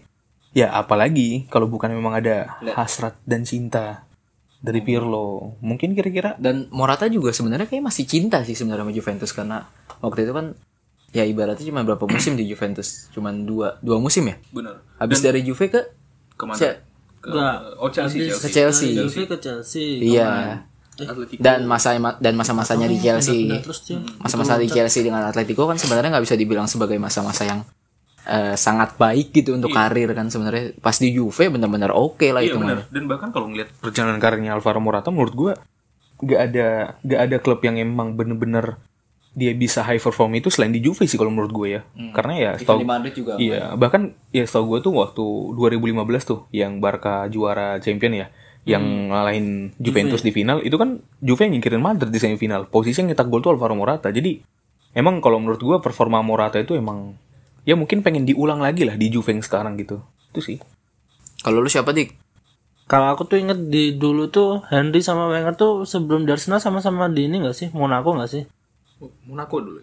[0.54, 4.06] Ya apalagi kalau bukan memang ada hasrat dan cinta
[4.62, 5.58] dari Pirlo.
[5.64, 9.58] Mungkin kira-kira Dan Morata juga sebenarnya kayak masih cinta sih sebenarnya sama Juventus karena
[10.06, 10.54] waktu itu kan
[11.10, 13.10] ya ibaratnya cuma berapa musim di Juventus?
[13.10, 14.38] Cuman dua dua musim ya.
[14.54, 14.86] bener.
[15.02, 15.82] Habis dari Juve ke
[16.40, 16.56] Ke mana?
[16.56, 16.80] Cia-
[17.20, 17.58] Ke, Nggak.
[17.76, 18.90] oh Chelsea, Habis ke Chelsea.
[18.96, 19.24] Chelsea.
[19.28, 19.88] Ke Chelsea.
[20.00, 20.64] Iya.
[20.98, 21.40] Atletico.
[21.40, 23.44] Dan masa dan masa-masanya di Chelsea.
[23.46, 24.00] Pindah terus dia.
[24.18, 27.60] Masa-masa di Chelsea dengan Atletico kan sebenarnya nggak bisa dibilang sebagai masa-masa yang
[28.22, 32.52] eh, sangat baik gitu untuk karir kan sebenarnya pas di Juve benar-benar oke lah Iya
[32.52, 32.88] itu benar.
[32.88, 35.54] Dan bahkan kalau ngeliat perjalanan karirnya Alvaro Morata menurut gua
[36.20, 36.68] gak ada
[37.00, 38.76] gak ada klub yang emang bener-bener
[39.40, 41.82] dia bisa high perform itu selain di Juve sih kalau menurut gue ya.
[42.12, 42.52] Karena ya
[42.84, 43.40] Madrid juga.
[43.40, 45.26] Iya, bahkan ya setahu gue tuh waktu
[45.56, 48.28] 2015 tuh yang Barca juara champion ya,
[48.68, 48.84] yang
[49.16, 52.68] ngalahin Juventus di final itu kan Juve yang nyingkirin Madrid di semifinal.
[52.68, 54.12] Posisi yang nyetak gol tuh Alvaro Morata.
[54.12, 54.44] Jadi
[54.92, 57.16] emang kalau menurut gue performa Morata itu emang
[57.64, 60.04] ya mungkin pengen diulang lagi lah di Juve yang sekarang gitu.
[60.36, 60.60] Itu sih.
[61.40, 62.20] Kalau lu siapa dik?
[62.90, 67.06] Kalau aku tuh inget di dulu tuh Henry sama Wenger tuh sebelum di Arsenal sama-sama
[67.06, 67.70] di ini gak sih?
[67.70, 68.50] Monaco gak sih?
[69.24, 69.80] Monaco dulu.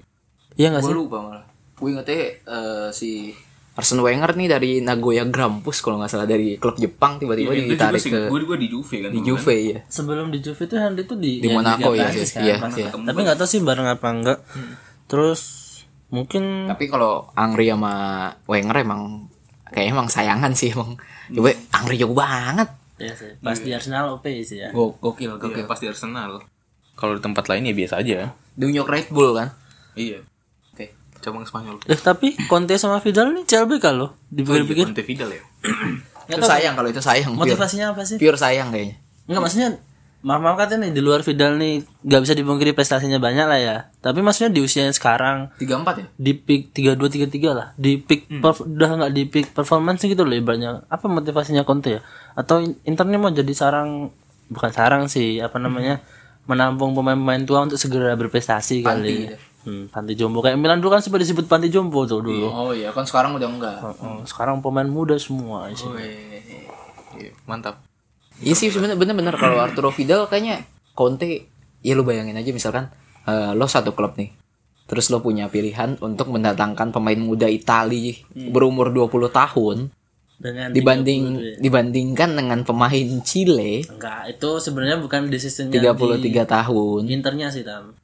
[0.55, 0.97] Iya gak Gue sih?
[0.97, 1.45] lupa malah.
[1.73, 3.33] Gue ingetnya eh, si
[3.73, 7.73] Arsene Wenger nih dari Nagoya Grampus kalau nggak salah dari klub Jepang tiba-tiba Iya, juga
[7.77, 8.09] ditarik sih.
[8.09, 9.11] ke Gue juga di Juve kan.
[9.11, 9.79] di dulu Juve ya.
[9.87, 12.41] Sebelum di Juve tuh Henry tuh di Di Monaco ya, Prancis sih.
[12.41, 12.73] Iya, kan?
[12.73, 12.89] iya.
[12.89, 14.39] Tapi nggak tahu sih bareng apa enggak.
[15.07, 15.41] Terus
[16.09, 17.95] mungkin Tapi kalau Angri sama
[18.47, 19.29] Wenger emang
[19.67, 20.97] kayaknya emang sayangan sih emang.
[21.29, 22.73] Coba Angri jago banget.
[22.97, 23.29] Iya sih.
[23.39, 24.73] Pas di Arsenal OP sih ya.
[24.73, 26.41] Go- gokil gokil Iya, pasti Arsenal.
[26.95, 28.33] Kalau di tempat lain ya biasa aja.
[28.57, 29.53] New York Red Bull kan
[29.93, 30.21] Iya.
[30.71, 30.87] oke
[31.19, 31.81] Cabang Spanyol.
[31.83, 34.03] Eh tapi Conte sama Vidal nih CLBK loh.
[34.03, 34.85] Oh, iya, Dipikir-pikir.
[34.87, 35.43] Conte Vidal ya.
[36.27, 38.17] itu sayang kalau itu sayang pure, Motivasinya apa sih?
[38.17, 39.71] pure sayang kayaknya Enggak maksudnya
[40.19, 43.77] maaf maaf katanya nih di luar Vidal nih nggak bisa dipungkiri prestasinya banyak lah ya.
[43.97, 47.69] Tapi maksudnya di usianya sekarang tiga empat ya di peak tiga dua tiga tiga lah
[47.75, 52.01] di peak perf- udah nggak di peak performance gitu loh ibaratnya apa motivasinya Conte ya
[52.33, 54.11] atau in- Internya mau jadi sarang
[54.47, 56.03] bukan sarang sih apa namanya
[56.47, 59.31] menampung pemain-pemain tua untuk segera berprestasi kali.
[59.31, 59.37] Gitu.
[59.67, 60.43] hmm, panti jompo.
[60.43, 62.47] Kayak Milan dulu kan sempat disebut panti jompo tuh dulu.
[62.47, 63.79] Oh iya kan sekarang udah enggak.
[63.83, 65.91] Oh, sekarang pemain muda semua sih
[67.17, 67.83] Iya, mantap.
[68.41, 69.35] Iya sih sebenarnya bener-bener.
[69.35, 70.63] Kalau Arturo Vidal kayaknya
[70.97, 71.49] Conte
[71.85, 72.89] ya lu bayangin aja misalkan
[73.29, 74.33] eh, lo satu klub nih
[74.87, 78.23] terus lo punya pilihan untuk mendatangkan pemain muda Itali
[78.55, 79.77] berumur 20 tahun
[80.37, 81.55] dengan dibanding 30 tuh ya.
[81.65, 87.97] dibandingkan dengan pemain Chile enggak itu sebenarnya bukan decisionnya 33 di tahun internya sih tam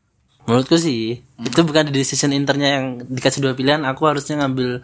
[0.48, 4.82] menurutku sih itu bukan di decision internya yang dikasih dua pilihan aku harusnya ngambil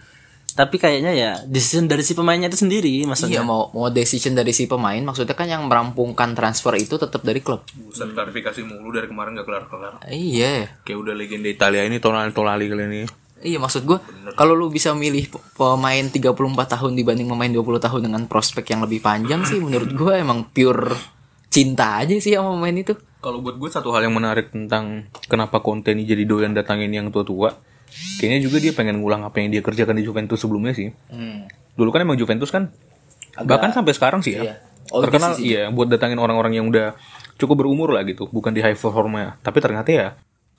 [0.59, 4.51] tapi kayaknya ya decision dari si pemainnya itu sendiri Iya maksudnya mau mau decision dari
[4.51, 7.63] si pemain maksudnya kan yang merampungkan transfer itu tetap dari klub.
[7.79, 10.03] Buset klarifikasi mulu dari kemarin gak kelar-kelar.
[10.11, 10.83] Iya.
[10.83, 13.03] Kayak udah legenda Italia ini Tonali Tonali kali ini.
[13.39, 14.03] Iya maksud gua
[14.35, 16.35] kalau lu bisa milih pe- pemain 34
[16.69, 20.95] tahun dibanding pemain 20 tahun dengan prospek yang lebih panjang sih menurut gua emang pure
[21.49, 22.93] cinta aja sih sama pemain itu.
[23.19, 27.09] Kalau buat gue satu hal yang menarik tentang kenapa konten ini jadi doyan datangin yang
[27.09, 27.51] tua-tua,
[28.15, 30.93] kayaknya juga dia pengen ngulang apa yang dia kerjakan di Juventus sebelumnya sih.
[31.75, 32.71] Dulu kan emang Juventus kan,
[33.41, 34.55] bahkan sampai sekarang sih ya, Iya.
[35.03, 36.95] Terkenal iya sih, iya buat datangin orang-orang yang udah
[37.35, 40.09] cukup berumur lah gitu, bukan di high performnya, tapi ternyata ya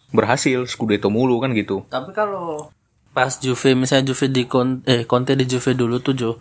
[0.10, 1.86] berhasil, Scudetto mulu kan gitu.
[1.90, 2.70] tapi kalau
[3.14, 6.32] pas Juve misalnya Juve di Con eh Conte di Juve dulu tuh Jo.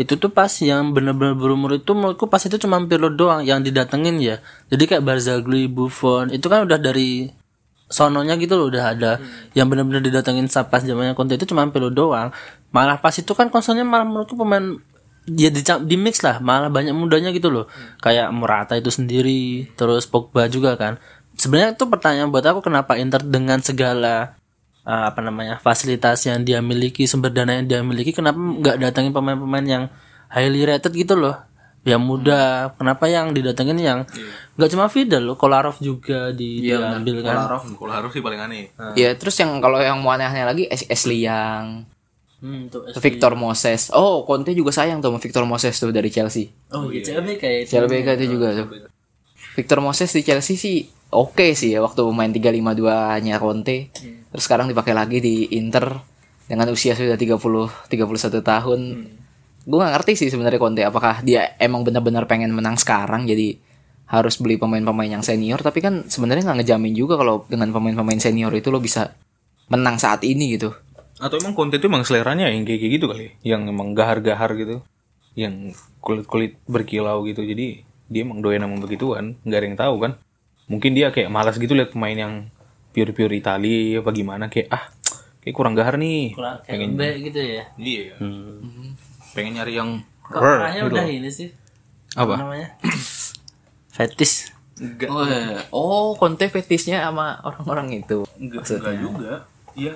[0.00, 4.16] Itu tuh pas yang bener-bener berumur itu menurutku pas itu cuma Pirlo doang yang didatengin
[4.16, 4.40] ya.
[4.72, 7.28] Jadi kayak Barzagli Buffon itu kan udah dari
[7.90, 9.12] sononya gitu loh udah ada.
[9.52, 12.32] Yang bener-bener didatengin pas zamannya Conte itu cuma Pirlo doang.
[12.72, 14.80] Malah pas itu kan konsolnya malah menurutku pemain
[15.28, 16.40] ya di, di mix lah.
[16.40, 17.68] Malah banyak mudanya gitu loh.
[18.00, 20.96] Kayak Morata itu sendiri terus Pogba juga kan
[21.40, 24.36] sebenarnya itu pertanyaan buat aku kenapa Inter dengan segala
[24.84, 29.16] uh, apa namanya fasilitas yang dia miliki sumber dana yang dia miliki kenapa nggak datangin
[29.16, 29.84] pemain-pemain yang
[30.28, 31.40] highly rated gitu loh
[31.80, 33.98] yang muda kenapa yang didatengin yang
[34.60, 38.68] nggak cuma Vidal loh Kolarov juga di diambil kan Kalau harus sih paling aneh.
[38.92, 41.88] Ya terus yang kalau yang mau aneh-aneh lagi Ashley Young,
[42.44, 43.88] hmm, tuh, Victor Moses.
[43.96, 46.52] Oh, Conte juga sayang tuh sama Victor Moses tuh dari Chelsea.
[46.76, 47.70] oh iya CLB kayak itu.
[47.72, 48.68] CLBK itu juga tuh.
[49.56, 53.90] Victor Moses di Chelsea sih oke sih ya waktu main 352-nya Conte.
[54.30, 56.00] Terus sekarang dipakai lagi di Inter
[56.46, 58.80] dengan usia sudah 30 31 tahun.
[59.60, 63.58] Gue gak ngerti sih sebenarnya Conte apakah dia emang benar-benar pengen menang sekarang jadi
[64.10, 68.50] harus beli pemain-pemain yang senior tapi kan sebenarnya nggak ngejamin juga kalau dengan pemain-pemain senior
[68.58, 69.14] itu lo bisa
[69.70, 70.74] menang saat ini gitu.
[71.22, 74.82] Atau emang konten itu emang seleranya yang kayak gitu kali, yang emang gahar-gahar gitu,
[75.38, 75.70] yang
[76.02, 77.46] kulit-kulit berkilau gitu.
[77.46, 80.12] Jadi dia emang doyan sama begituan, nggak ada yang tahu kan.
[80.70, 82.34] Mungkin dia kayak malas gitu lihat pemain yang
[82.90, 84.86] pure-pure Itali apa gimana kayak ah
[85.40, 86.30] kayak kurang gahar nih.
[86.32, 88.14] Kurang- kayak lembek gitu ya Iya.
[88.16, 88.94] hmm.
[89.30, 89.90] Pengen nyari yang
[90.22, 91.50] kok gitu udah ini sih
[92.14, 92.38] Apa?
[92.38, 92.78] namanya
[93.90, 95.12] fetis Enggak.
[95.12, 95.28] Oh,
[95.76, 98.24] oh Conte fetisnya sama orang-orang itu.
[98.40, 98.80] Enggak, maksudnya.
[98.80, 99.32] enggak juga.
[99.76, 99.92] Iya.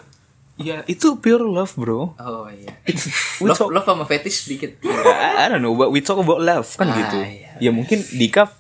[0.55, 2.13] Iya, itu pure love, bro.
[2.15, 2.69] Oh iya.
[3.41, 4.77] We love, talk- love sama fetish sedikit.
[4.85, 7.17] I, I don't know, but we talk about love kan Ah, gitu.
[7.17, 7.57] iya.
[7.59, 8.53] Ya mungkin Dika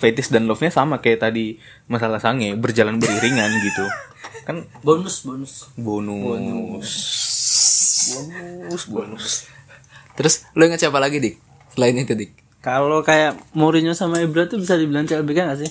[0.00, 3.84] fetish dan love-nya sama kayak tadi masalah sange berjalan beriringan gitu.
[4.48, 7.04] Kan bonus bonus bonus.
[8.00, 9.26] Bonus, bonus.
[10.16, 11.36] Terus lu ingat siapa lagi dik?
[11.76, 12.32] Selain itu dik?
[12.60, 15.70] Kalau kayak Mourinho sama Ibra tuh bisa dibilang CLBK gak sih?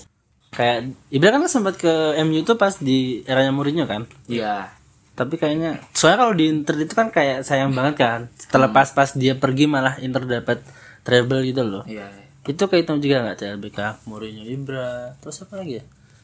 [0.50, 4.10] Kayak Ibra kan sempat ke MU tuh pas di eranya Mourinho kan.
[4.26, 4.74] Iya.
[5.14, 8.20] Tapi kayaknya soalnya kalau di Inter itu kan kayak sayang banget kan.
[8.38, 10.66] Setelah pas-pas dia pergi malah Inter dapat
[11.06, 11.84] treble gitu loh.
[11.86, 12.10] Iya.
[12.50, 15.84] Itu kehitung juga nggak CLBK Mourinho Ibra terus apa lagi ya?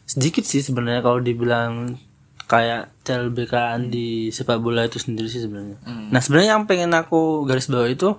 [0.10, 2.02] Sedikit sih sebenarnya kalau dibilang
[2.50, 5.78] kayak CLBK di sepak bola itu sendiri sih sebenarnya.
[5.86, 8.10] Nah sebenarnya yang pengen aku garis bawah itu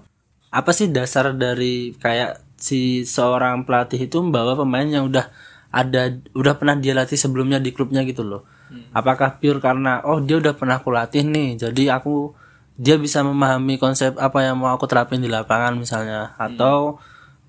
[0.54, 5.28] apa sih dasar dari kayak si seorang pelatih itu membawa pemain yang udah
[5.74, 8.46] ada udah pernah dia latih sebelumnya di klubnya gitu loh.
[8.90, 12.34] Apakah pure karena oh dia udah pernah aku latih nih, jadi aku
[12.76, 16.98] dia bisa memahami konsep apa yang mau aku terapin di lapangan misalnya atau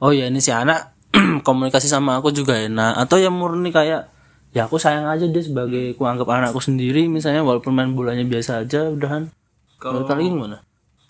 [0.02, 0.94] oh ya ini si anak
[1.48, 4.10] komunikasi sama aku juga enak atau yang murni kayak
[4.56, 8.66] ya aku sayang aja dia sebagai aku anggap anakku sendiri misalnya walaupun main bolanya biasa
[8.66, 9.30] aja udahan
[9.78, 10.58] kalau kalian gimana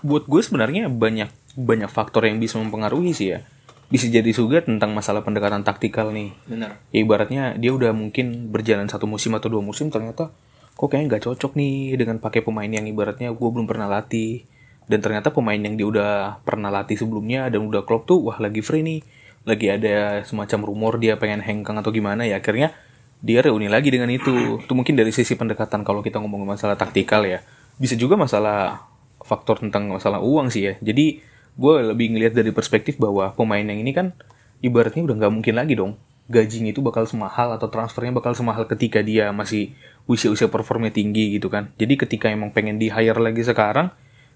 [0.06, 3.42] Buat gue sebenarnya banyak banyak faktor yang bisa mempengaruhi sih ya.
[3.88, 6.36] bisa jadi juga tentang masalah pendekatan taktikal nih.
[6.44, 6.76] Bener.
[6.92, 10.28] Ya, ibaratnya dia udah mungkin berjalan satu musim atau dua musim ternyata
[10.76, 14.44] kok kayaknya nggak cocok nih dengan pakai pemain yang ibaratnya gue belum pernah latih
[14.88, 16.12] dan ternyata pemain yang dia udah
[16.48, 19.00] pernah latih sebelumnya dan udah klop tuh wah lagi free nih.
[19.48, 22.76] Lagi ada semacam rumor dia pengen hengkang atau gimana ya akhirnya
[23.20, 24.64] dia reuni lagi dengan itu.
[24.64, 27.44] Itu mungkin dari sisi pendekatan kalau kita ngomong masalah taktikal ya.
[27.76, 28.88] Bisa juga masalah
[29.24, 30.74] faktor tentang masalah uang sih ya.
[30.80, 31.20] Jadi
[31.58, 34.16] gue lebih ngelihat dari perspektif bahwa pemain yang ini kan
[34.64, 36.00] ibaratnya udah nggak mungkin lagi dong.
[36.28, 39.72] Gajinya itu bakal semahal atau transfernya bakal semahal ketika dia masih
[40.08, 41.72] usia-usia performnya tinggi gitu kan.
[41.76, 43.92] Jadi ketika emang pengen di hire lagi sekarang,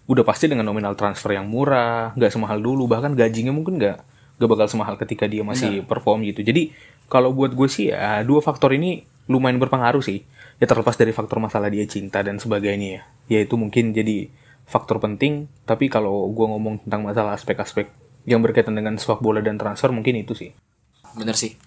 [0.10, 3.98] udah pasti dengan nominal transfer yang murah, nggak semahal dulu, bahkan gajinya mungkin nggak
[4.42, 6.42] nggak bakal semahal ketika dia masih perform gitu.
[6.42, 6.74] Jadi
[7.06, 10.26] kalau buat gue sih ya dua faktor ini lumayan berpengaruh sih.
[10.58, 13.02] Ya terlepas dari faktor masalah dia cinta dan sebagainya ya.
[13.30, 14.30] Ya itu mungkin jadi
[14.66, 15.46] faktor penting.
[15.66, 17.90] Tapi kalau gue ngomong tentang masalah aspek-aspek
[18.26, 20.54] yang berkaitan dengan sepak bola dan transfer mungkin itu sih.
[21.18, 21.58] Bener sih.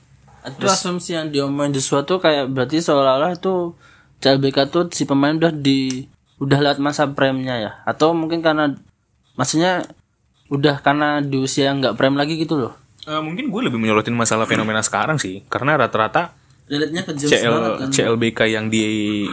[0.44, 3.74] Itu asumsi yang diomongin Joshua tuh kayak berarti seolah-olah itu
[4.22, 6.04] CLBK tuh si pemain udah di
[6.38, 7.72] udah lewat masa prime-nya ya?
[7.86, 8.74] Atau mungkin karena
[9.34, 9.86] maksudnya
[10.50, 12.74] udah karena di usia nggak prime lagi gitu loh.
[13.04, 16.32] Eh, mungkin gue lebih menyorotin masalah fenomena sekarang sih, karena rata-rata
[16.64, 17.88] Lihatnya ke James CL, kan.
[17.92, 18.80] CLBK yang di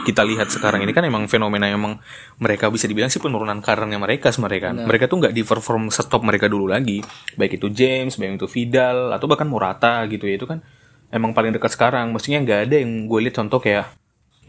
[0.04, 1.96] kita lihat sekarang ini kan emang fenomena emang
[2.44, 4.76] mereka bisa dibilang sih penurunan karirnya mereka mereka.
[4.76, 7.00] Mereka tuh nggak di perform setop mereka dulu lagi.
[7.40, 10.60] Baik itu James baik itu Vidal atau bahkan Morata gitu ya itu kan
[11.08, 12.12] emang paling dekat sekarang.
[12.12, 13.88] Maksudnya nggak ada yang gue lihat contoh kayak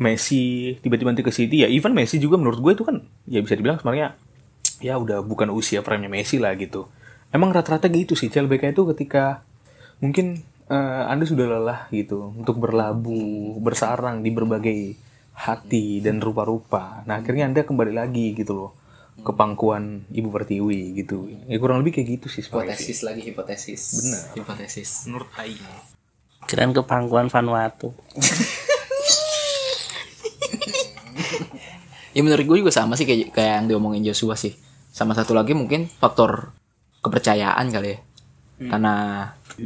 [0.00, 3.58] Messi tiba-tiba nanti ke City ya even Messi juga menurut gue itu kan ya bisa
[3.58, 4.16] dibilang sebenarnya
[4.80, 6.88] ya udah bukan usia prime Messi lah gitu
[7.32, 9.44] emang rata-rata gitu sih CLBK itu ketika
[10.00, 10.40] mungkin
[10.72, 14.96] eh, anda sudah lelah gitu untuk berlabuh bersarang di berbagai
[15.32, 18.72] hati dan rupa-rupa nah akhirnya anda kembali lagi gitu loh
[19.20, 22.90] ke pangkuan ibu pertiwi gitu ya kurang lebih kayak gitu sih sebenarnya sih.
[22.90, 23.82] Hipotesis lagi hipotesis.
[24.00, 24.22] Bener.
[24.40, 24.90] Hipotesis.
[25.04, 25.60] menurut Aing
[26.42, 27.94] Kirain ke pangkuan Vanuatu.
[32.12, 34.52] Ya menurut gue juga sama sih kayak kayak yang diomongin Joshua sih.
[34.92, 36.52] Sama satu lagi mungkin faktor
[37.00, 37.98] kepercayaan kali ya.
[38.62, 38.94] Karena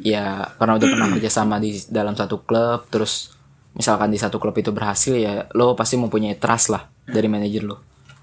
[0.03, 0.25] ya
[0.57, 3.35] karena udah pernah kerja sama di dalam satu klub terus
[3.77, 7.77] misalkan di satu klub itu berhasil ya lo pasti mempunyai trust lah dari manajer lo.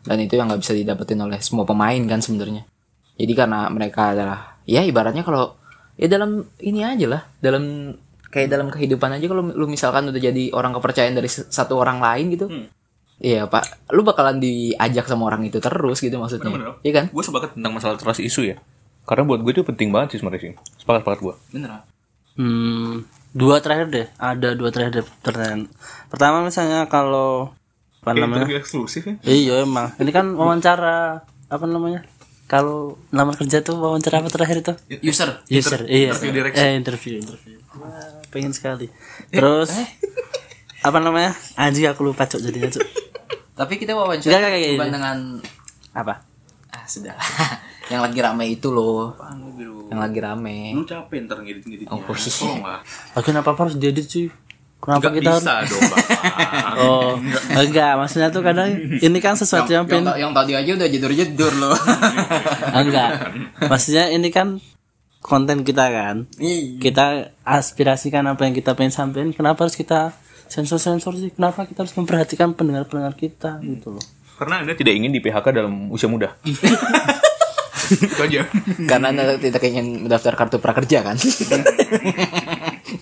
[0.03, 2.67] Dan itu yang nggak bisa didapetin oleh semua pemain kan sebenarnya.
[3.15, 5.55] Jadi karena mereka adalah ya ibaratnya kalau
[5.95, 7.93] ya dalam ini aja lah, dalam
[8.33, 12.25] kayak dalam kehidupan aja kalau lu misalkan udah jadi orang kepercayaan dari satu orang lain
[12.33, 12.45] gitu.
[13.23, 16.75] Iya pak, lu bakalan diajak sama orang itu terus gitu maksudnya, Bener-bener.
[16.83, 17.05] iya kan?
[17.07, 18.59] gue sepakat tentang masalah trust isu ya
[19.03, 21.87] karena buat gue itu penting banget sih sebenarnya sih sepakat sepakat gue Bener.
[22.33, 24.07] Hmm, dua terakhir deh.
[24.17, 25.69] Ada dua terakhir deh pertanyaan.
[26.09, 27.53] Pertama misalnya kalau
[28.03, 28.49] apa namanya?
[28.59, 29.93] eksklusif ya Iya emang.
[30.01, 32.03] Ini kan wawancara apa namanya?
[32.49, 34.73] Kalau lamar kerja tuh wawancara apa terakhir itu?
[35.05, 35.45] User.
[35.47, 36.11] User, iya.
[36.11, 36.57] interview.
[36.57, 37.57] Eh, interview, interview.
[37.79, 38.89] Wah, pengen sekali.
[39.29, 39.69] Terus
[40.81, 41.37] apa namanya?
[41.55, 42.85] Anjing aku lupa cok jadinya cok.
[43.53, 44.93] Tapi kita wawancara enggak, kayak bukan gini.
[44.93, 45.17] dengan
[45.93, 46.13] Apa?
[46.69, 47.13] ah sudah.
[47.91, 49.13] yang lagi rame itu loh.
[49.87, 50.57] Yang lagi rame.
[50.73, 52.17] lu capek ntar ngedit-ngeditnya Oh, iya.
[52.33, 52.79] tolong lah
[53.13, 54.27] Lagian apa apa harus diedit sih?
[54.79, 56.07] Kenapa Nggak kita harus bisa dong bapak
[56.83, 57.09] Oh,
[57.55, 60.87] enggak, maksudnya tuh kadang ini kan sesuatu yang, yang, pengen ta- yang tadi aja udah
[60.89, 61.77] jedur-jedur loh.
[62.81, 63.11] enggak.
[63.63, 64.57] Maksudnya ini kan
[65.19, 66.27] konten kita kan.
[66.35, 66.81] Iya.
[66.81, 67.05] Kita
[67.43, 69.31] aspirasikan apa yang kita pengen sampaikan.
[69.31, 70.11] Kenapa harus kita
[70.53, 71.33] sensor-sensor sih?
[71.33, 74.05] Kenapa kita harus memperhatikan pendengar-pendengar kita gitu loh.
[74.37, 76.33] karena anda tidak ingin di PHK dalam usia muda
[78.23, 78.47] aja
[78.89, 81.17] Karena anda tidak ingin mendaftar kartu prakerja kan?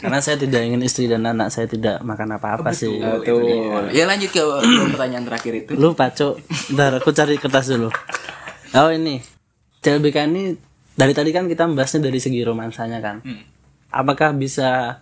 [0.01, 2.99] Karena saya tidak ingin istri dan anak saya tidak makan apa-apa sih.
[2.99, 3.91] Tuh.
[3.93, 4.41] Ya lanjut ke
[4.95, 5.71] pertanyaan terakhir itu.
[5.77, 6.35] Lupa, Cok.
[6.73, 7.89] Bentar, aku cari kertas dulu.
[8.73, 9.21] Oh, ini.
[9.81, 10.55] CLBK ini
[10.95, 13.21] dari tadi kan kita membahasnya dari segi romansanya kan.
[13.91, 15.01] Apakah bisa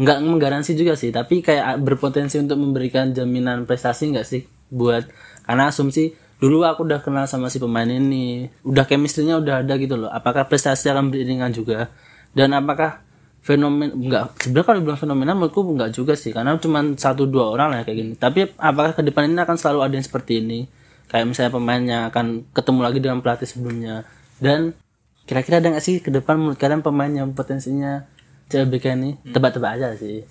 [0.00, 5.04] nggak menggaransi juga sih, tapi kayak berpotensi untuk memberikan jaminan prestasi nggak sih buat
[5.44, 10.00] karena asumsi dulu aku udah kenal sama si pemain ini, udah chemistry-nya udah ada gitu
[10.00, 10.08] loh.
[10.08, 11.92] Apakah prestasi akan beriringan juga?
[12.32, 13.04] Dan apakah
[13.40, 17.72] fenomen enggak sebenarnya kalau bilang fenomena menurutku enggak juga sih karena cuma satu dua orang
[17.72, 20.68] lah kayak gini tapi apakah ke depan ini akan selalu ada yang seperti ini
[21.08, 24.04] kayak misalnya pemainnya akan ketemu lagi dengan pelatih sebelumnya
[24.44, 24.76] dan
[25.24, 28.04] kira-kira ada nggak sih ke depan menurut kalian pemain yang potensinya
[28.50, 30.26] CLBK ini tebak-tebak aja sih.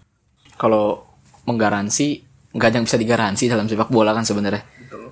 [0.60, 1.08] Kalau
[1.47, 4.62] menggaransi nggak ada yang bisa digaransi dalam sepak bola kan sebenarnya.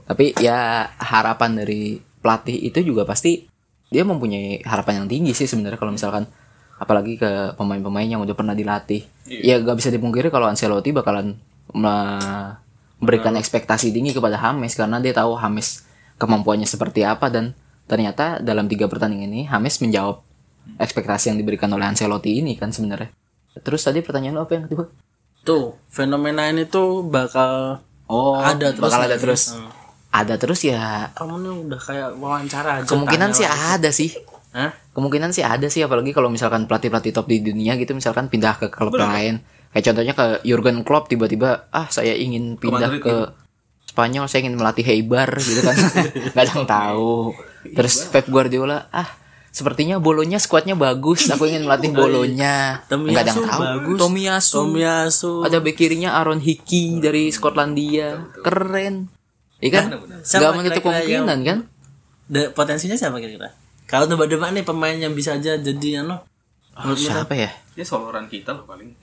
[0.03, 3.47] Tapi ya harapan dari pelatih itu juga pasti
[3.87, 6.27] dia mempunyai harapan yang tinggi sih sebenarnya kalau misalkan
[6.77, 9.07] apalagi ke pemain-pemain yang udah pernah dilatih.
[9.47, 11.39] Ya nggak bisa dipungkiri kalau Ancelotti bakalan
[11.71, 12.55] me-
[12.97, 15.85] memberikan ekspektasi tinggi kepada Hames karena dia tahu Hames
[16.17, 17.53] kemampuannya seperti apa dan
[17.85, 20.25] ternyata dalam tiga pertandingan ini Hames menjawab
[20.75, 23.09] ekspektasi yang diberikan oleh Ancelotti ini kan sebenarnya.
[23.63, 24.85] Terus tadi pertanyaan lo apa yang kedua?
[25.47, 29.51] tuh fenomena ini tuh bakal Oh, ada terus bakal ada terus.
[29.51, 29.67] Hmm.
[30.11, 31.11] Ada terus ya.
[31.11, 33.71] kamu nih udah kayak wawancara aja Kemungkinan sih langsung.
[33.75, 34.09] ada sih.
[34.55, 34.71] Hah?
[34.95, 38.67] Kemungkinan sih ada sih apalagi kalau misalkan pelatih-pelatih top di dunia gitu misalkan pindah ke
[38.71, 39.43] klub lain.
[39.75, 43.15] Kayak contohnya ke Jurgen Klopp tiba-tiba ah saya ingin pindah Madrid ke
[43.91, 45.75] Spanyol, saya ingin melatih Heibar gitu kan.
[46.35, 47.35] Gak ada yang tahu.
[47.75, 49.07] Terus Pep Guardiola ah
[49.57, 52.85] sepertinya bolonya skuadnya bagus, aku ingin melatih bolonya.
[52.85, 53.61] Tomiyasu Enggak ada yang tahu.
[53.65, 53.97] bagus.
[53.97, 54.55] Tomiyasu.
[54.61, 58.21] Tomiyasu Ada bek kirinya Aaron Hickey dari Skotlandia.
[58.45, 59.09] Keren.
[59.57, 59.85] Iya kan?
[60.21, 61.57] Siapa Gak menutup kemungkinan kan?
[62.29, 63.49] De- potensinya siapa kira-kira
[63.87, 66.21] kalau tebak-tebak nih pemain yang bisa aja jadi ano
[66.85, 67.49] lu Siapa ya?
[67.73, 68.93] Ya soloran kita lah paling.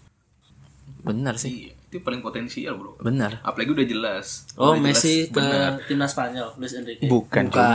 [1.03, 1.74] Benar sih.
[1.95, 2.99] Itu paling potensial, Bro.
[2.99, 3.39] Benar.
[3.47, 4.51] Apalagi udah jelas.
[4.59, 5.79] oh Udah jelas, Messi ke benar.
[5.87, 7.71] timnas Spanyol Luis Enrique Bukan, juga.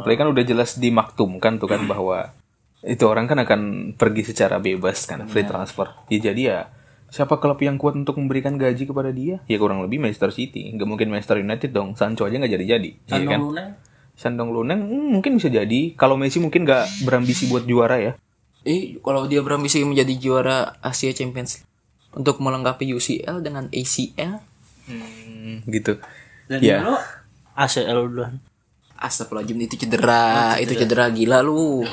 [0.00, 2.32] Apalagi kan udah jelas dimaktumkan tuh kan bahwa
[2.80, 3.60] itu orang kan akan
[4.00, 5.92] pergi secara bebas kan, free transfer.
[6.08, 6.58] Ya jadi ya
[7.12, 9.44] siapa klub yang kuat untuk memberikan gaji kepada dia?
[9.44, 10.72] Ya kurang lebih Manchester City.
[10.72, 12.00] Nggak mungkin Manchester United dong.
[12.00, 12.90] Sancho aja nggak jadi-jadi.
[12.96, 13.40] Iya Sandong kan?
[13.44, 13.68] Luneng
[14.16, 15.92] Sandong Luneng hmm, mungkin bisa jadi.
[16.00, 18.16] Kalau Messi mungkin nggak berambisi buat juara ya.
[18.64, 21.73] Eh, kalau dia berambisi menjadi juara Asia Champions League
[22.14, 24.40] untuk melengkapi UCL dengan ACL,
[24.84, 25.96] Hmm, gitu.
[26.46, 26.84] dan Ya.
[26.84, 26.96] dulu
[27.56, 28.34] ACL duluan
[28.94, 31.84] astagfirullahaladzim itu cedera, itu cedera gila lu.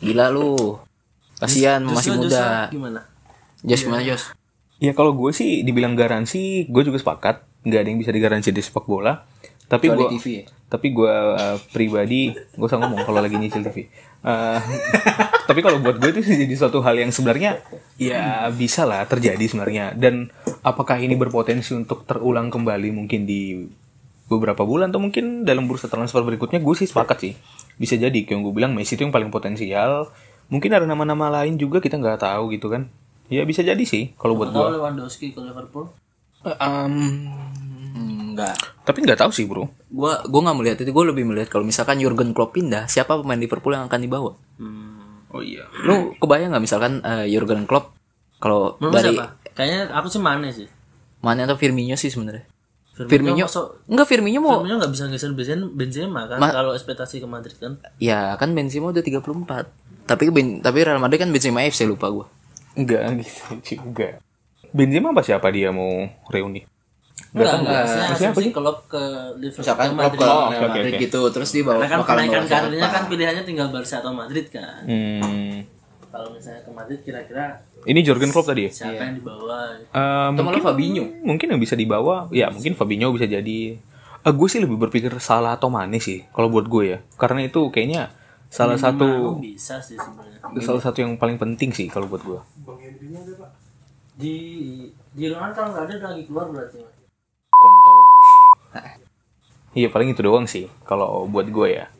[0.00, 0.80] Gila lu.
[1.36, 2.30] Kasihan masih muda.
[2.30, 3.00] Joshua gimana
[3.64, 4.22] Jos gimana Jos?
[4.78, 7.44] Ya kalau gue sih dibilang garansi, gue juga sepakat.
[7.64, 9.24] Nggak ada yang bisa digaransi di sepak bola.
[9.64, 10.44] Tapi gue, ya.
[10.68, 13.88] tapi gue uh, pribadi, gue usah ngomong kalau lagi nyicil TV.
[14.24, 14.60] Uh,
[15.48, 17.60] tapi kalau buat gue itu sih jadi suatu hal yang sebenarnya
[18.00, 19.96] ya bisa lah terjadi sebenarnya.
[19.96, 20.28] Dan
[20.60, 23.64] apakah ini berpotensi untuk terulang kembali mungkin di
[24.28, 27.32] beberapa bulan atau mungkin dalam bursa transfer berikutnya gue sih sepakat sih
[27.76, 30.08] bisa jadi kayak yang gue bilang Messi itu yang paling potensial
[30.48, 32.88] mungkin ada nama-nama lain juga kita nggak tahu gitu kan
[33.28, 35.92] ya bisa jadi sih kalau buat gue Lewandowski ke Liverpool
[38.34, 38.54] Enggak.
[38.82, 41.96] tapi nggak tahu sih bro Gua gua nggak melihat itu, gua lebih melihat kalau misalkan
[41.96, 44.34] Jurgen Klopp pindah, siapa pemain Liverpool yang akan dibawa?
[45.28, 47.94] oh iya Lu kebayang nggak misalkan eh, Jurgen Klopp
[48.36, 50.66] kalau dari siapa kayaknya aku sih Mane sih
[51.18, 52.44] mana atau Firmino sih sebenarnya?
[52.94, 57.18] Firmino, masuk- enggak Firmino mau Firmino nggak bisa geser Benzema, Benzema kan Ma- kalau ekspektasi
[57.18, 59.26] ke Madrid kan Ya kan Benzema udah 34
[60.04, 62.26] Tapi ben, tapi Real Madrid kan Benzema FC lupa gue
[62.74, 63.42] Enggak gitu
[63.72, 64.18] juga.
[64.70, 65.90] Benzema apa siapa dia mau
[66.28, 66.66] reuni?
[67.30, 68.06] Enggak enggak nggak.
[68.10, 68.50] maksudnya asumsi?
[68.50, 69.02] Klopp ke
[69.36, 71.02] Liverpool Misalkan ke Madrid ke Oh, oke, oke, Madrid oke.
[71.02, 74.46] gitu Terus dia bawa karena kan bakal kenaikan karirnya kan pilihannya tinggal Barca atau Madrid
[74.48, 75.58] kan Hmm.
[76.08, 77.44] kalau misalnya ke Madrid kira-kira
[77.84, 78.70] Ini Jurgen Klopp tadi ya?
[78.72, 83.26] siapa yang dibawa Atau malah mungkin, Fabinho mungkin yang bisa dibawa, ya mungkin Fabinho bisa
[83.26, 83.76] jadi.
[84.22, 86.98] Eh, gue sih lebih berpikir salah atau Mane sih, kalau buat gue ya.
[87.14, 88.08] Karena itu kayaknya
[88.48, 92.40] salah Mau satu bisa sih sebenarnya salah satu yang paling penting sih kalau buat gue.
[94.14, 94.34] di
[95.10, 96.78] di luar kalau nggak ada udah lagi keluar berarti.
[97.58, 97.98] Kontol.
[99.74, 101.90] Iya paling itu doang sih kalau buat gue ya.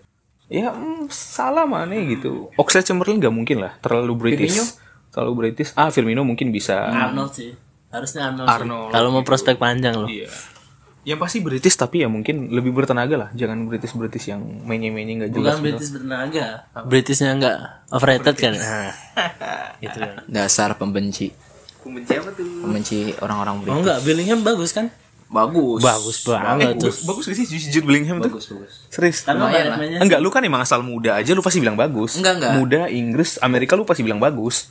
[0.46, 2.46] Ya mm, salah Mane gitu.
[2.54, 4.54] Oxlade Chamberlain nggak mungkin lah, terlalu British.
[4.54, 4.64] Firmino?
[5.10, 5.74] Terlalu British.
[5.74, 6.86] Ah Firmino mungkin bisa.
[6.86, 7.50] Arnold sih
[7.94, 8.54] harusnya Arnold, sih.
[8.62, 10.30] Arnold, kalau mau prospek panjang loh Iya.
[11.04, 13.28] Yang pasti British tapi ya mungkin lebih bertenaga lah.
[13.36, 15.58] Jangan British British yang menye-menye nggak jelas.
[15.58, 16.46] bukan British bertenaga
[16.88, 17.58] Britishnya nggak
[17.92, 18.90] overrated kan nah,
[19.84, 21.28] gitu kan Dasar pembenci
[21.84, 22.46] Pembenci apa tuh?
[22.64, 24.88] Pembenci orang-orang oh British enggak Bellingham bagus kan
[25.32, 28.30] Bagus bagus banget tuh Bagus, bagus gak sih Jude Bellingham tuh?
[28.30, 29.18] Bagus bagus Serius?
[29.26, 29.78] Lumayan lah.
[30.02, 32.20] Enggak, lu kan emang asal muda aja lu pasti bilang bagus.
[32.20, 32.52] Enggak, enggak.
[32.54, 34.70] Muda, Inggris, Amerika lu pasti bilang bagus.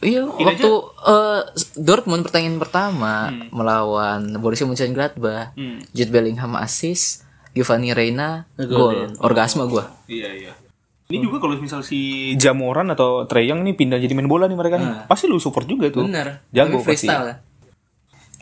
[0.00, 0.72] Iya, waktu
[1.04, 1.40] eh,
[1.76, 5.52] Dortmund pertandingan pertama melawan Borussia Mönchengladbach,
[5.92, 9.92] Jude Bellingham assist, Giovanni Reina gol, orgasme gua.
[10.08, 10.52] Iya, iya.
[11.10, 14.78] Ini juga kalau misal si Jamoran atau Treyang nih pindah jadi main bola nih mereka
[14.78, 15.10] nih.
[15.10, 16.06] Pasti lu support juga tuh.
[16.06, 16.46] Bener.
[16.54, 17.10] Jago Tapi pasti.
[17.10, 17.49] freestyle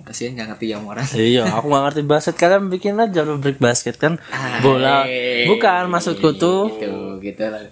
[0.09, 1.05] Kasihan nggak ngerti yang orang.
[1.33, 2.35] Iya, aku gak ngerti basket.
[2.41, 4.17] Kalian bikin aja rubrik basket kan
[4.65, 5.05] bola.
[5.45, 6.73] Bukan maksudku tuh.
[6.81, 7.69] Gitu, gitu lah.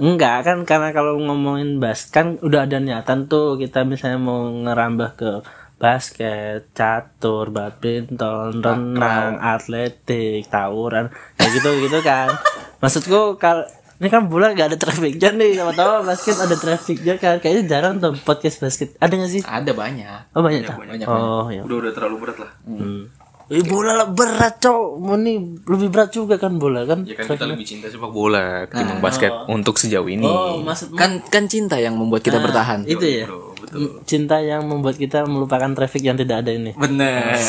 [0.00, 5.10] Enggak kan karena kalau ngomongin basket kan udah ada niatan tuh kita misalnya mau ngerambah
[5.20, 5.30] ke
[5.78, 12.34] basket, catur, badminton, renang, atletik, tawuran, kayak gitu gitu kan.
[12.82, 13.66] Maksudku kalau
[13.98, 17.42] ini kan bola gak ada trafficnya nih, sama tahu basket ada trafficnya kan.
[17.42, 18.94] Kayaknya jarang tuh podcast basket.
[19.02, 19.42] Ada gak sih?
[19.42, 20.38] Ada banyak.
[20.38, 20.78] Oh banyak, tak?
[20.78, 21.66] banyak, Oh ya.
[21.66, 22.50] Udah udah terlalu berat lah.
[22.62, 23.10] Hmm.
[23.48, 27.08] Eh, bola lah berat cowok, mau nih lebih berat juga kan bola kan?
[27.08, 30.28] Ya kan kita lebih cinta sepak bola ketimbang basket untuk sejauh ini.
[30.28, 32.84] Oh maksud Kan kan cinta yang membuat kita bertahan.
[32.84, 33.24] itu ya?
[33.24, 34.04] Bro, betul.
[34.04, 36.76] Cinta yang membuat kita melupakan traffic yang tidak ada ini.
[36.76, 37.40] Bener.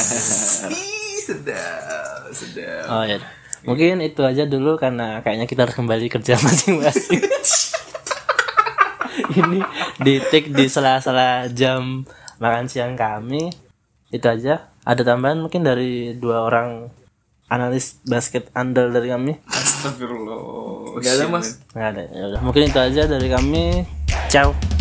[1.20, 2.84] Sedap, sedap.
[2.88, 3.20] Oh ya.
[3.68, 7.22] Mungkin itu aja dulu karena kayaknya kita harus kembali kerja masing-masing.
[9.39, 9.60] ini
[9.99, 12.07] di take di sela-sela jam
[12.39, 13.51] makan siang kami.
[14.10, 14.72] Itu aja.
[14.88, 16.89] Ada tambahan mungkin dari dua orang
[17.51, 19.38] analis basket andal dari kami?
[19.45, 20.39] Astagfirullah.
[21.03, 21.62] Gak ada mas.
[21.76, 22.03] nggak ada.
[22.10, 23.86] Ya mungkin itu aja dari kami.
[24.30, 24.79] Ciao